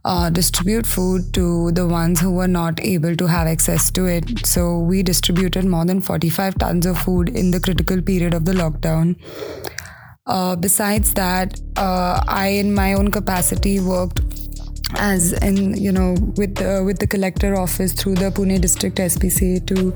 [0.04, 4.46] uh, distribute food to the ones who were not able to have access to it.
[4.46, 8.52] So, we distributed more than 45 tons of food in the critical period of the
[8.52, 9.16] lockdown.
[10.26, 14.20] Uh, besides that, uh, I, in my own capacity, worked
[14.98, 19.66] as in you know with the, with the collector office through the Pune district SPCA
[19.68, 19.94] to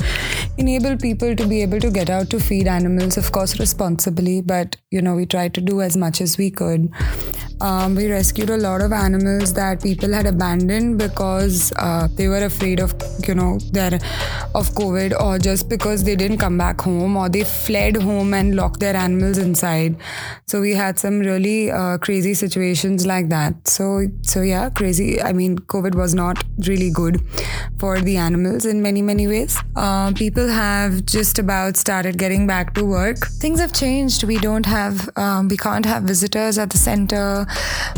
[0.58, 4.76] enable people to be able to get out to feed animals of course responsibly but
[4.91, 6.91] you know we tried to do as much as we could.
[7.60, 12.45] Um, we rescued a lot of animals that people had abandoned because uh, they were
[12.45, 12.93] afraid of
[13.28, 13.95] you know their
[14.54, 18.56] of covid or just because they didn't come back home or they fled home and
[18.56, 19.95] locked their animals inside.
[20.48, 23.68] So we had some really uh, crazy situations like that.
[23.68, 25.22] So so yeah crazy.
[25.22, 27.20] I mean, COVID was not really good
[27.78, 29.58] for the animals in many, many ways.
[29.76, 33.18] Uh, people have just about started getting back to work.
[33.42, 34.24] Things have changed.
[34.24, 37.46] We don't have, um, we can't have visitors at the center.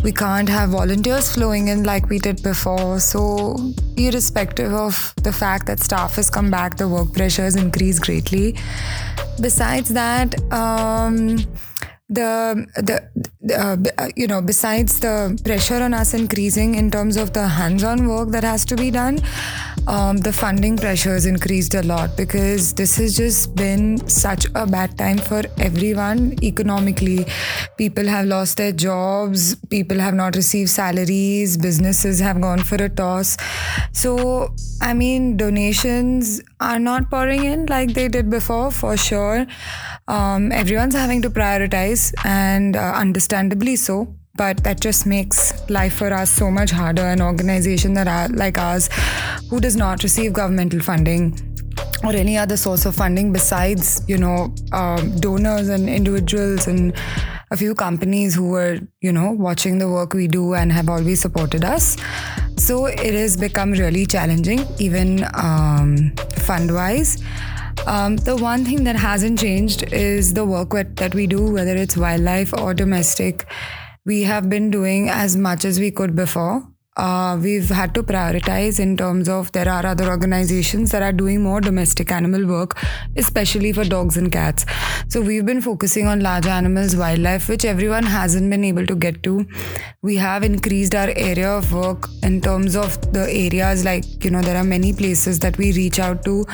[0.03, 2.99] We can't have volunteers flowing in like we did before.
[2.99, 3.23] So,
[3.95, 8.55] irrespective of the fact that staff has come back, the work pressure has increased greatly.
[9.39, 11.37] Besides that, um,
[12.09, 17.33] the the, uh, uh, you know besides the pressure on us increasing in terms of
[17.33, 19.19] the hands-on work that has to be done
[19.87, 24.65] um, the funding pressure has increased a lot because this has just been such a
[24.65, 27.25] bad time for everyone economically.
[27.77, 32.89] People have lost their jobs people have not received salaries businesses have gone for a
[32.89, 33.37] toss.
[33.91, 39.45] So i mean donations are not pouring in like they did before for sure.
[40.07, 44.15] Um, everyone's having to prioritize, and uh, understandably so.
[44.35, 47.01] But that just makes life for us so much harder.
[47.01, 48.89] An organization that are, like ours,
[49.49, 51.23] who does not receive governmental funding,
[52.03, 56.93] or any other source of funding besides you know um, donors and individuals and
[57.51, 61.19] a few companies who were you know watching the work we do and have always
[61.19, 61.97] supported us
[62.57, 67.21] so it has become really challenging even um, fund wise
[67.87, 71.97] um, the one thing that hasn't changed is the work that we do, whether it's
[71.97, 73.45] wildlife or domestic.
[74.05, 76.67] We have been doing as much as we could before.
[76.99, 81.41] Uh, we've had to prioritize in terms of there are other organizations that are doing
[81.41, 82.77] more domestic animal work,
[83.15, 84.65] especially for dogs and cats.
[85.07, 89.23] So we've been focusing on large animals, wildlife, which everyone hasn't been able to get
[89.23, 89.47] to.
[90.01, 94.41] We have increased our area of work in terms of the areas like, you know,
[94.41, 96.45] there are many places that we reach out to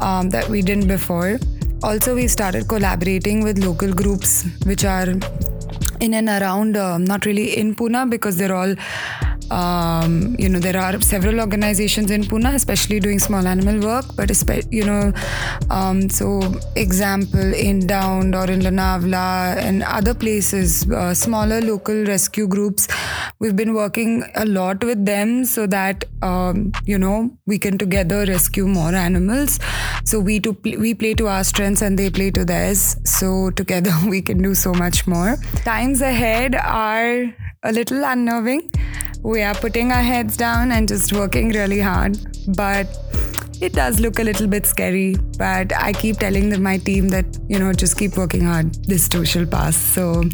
[0.00, 1.38] um, that we didn't before.
[1.84, 5.08] Also, we started collaborating with local groups which are
[6.00, 8.74] in and around, uh, not really in Pune because they're all
[9.50, 14.04] um, you know, there are several organizations in Pune, especially doing small animal work.
[14.16, 14.30] But
[14.72, 15.12] you know,
[15.70, 16.40] um, so
[16.76, 22.88] example in Daund or in Lonavla and other places, uh, smaller local rescue groups.
[23.38, 28.24] We've been working a lot with them so that um, you know we can together
[28.26, 29.58] rescue more animals.
[30.04, 32.96] So we to pl- we play to our strengths and they play to theirs.
[33.04, 35.36] So together we can do so much more.
[35.64, 38.70] Times ahead are a little unnerving
[39.22, 42.18] we are putting our heads down and just working really hard.
[42.56, 42.86] But
[43.60, 45.16] it does look a little bit scary.
[45.36, 48.74] But I keep telling my team that, you know, just keep working hard.
[48.86, 49.76] This too shall pass.
[49.76, 50.24] So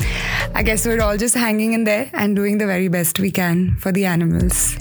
[0.54, 3.76] I guess we're all just hanging in there and doing the very best we can
[3.76, 4.76] for the animals.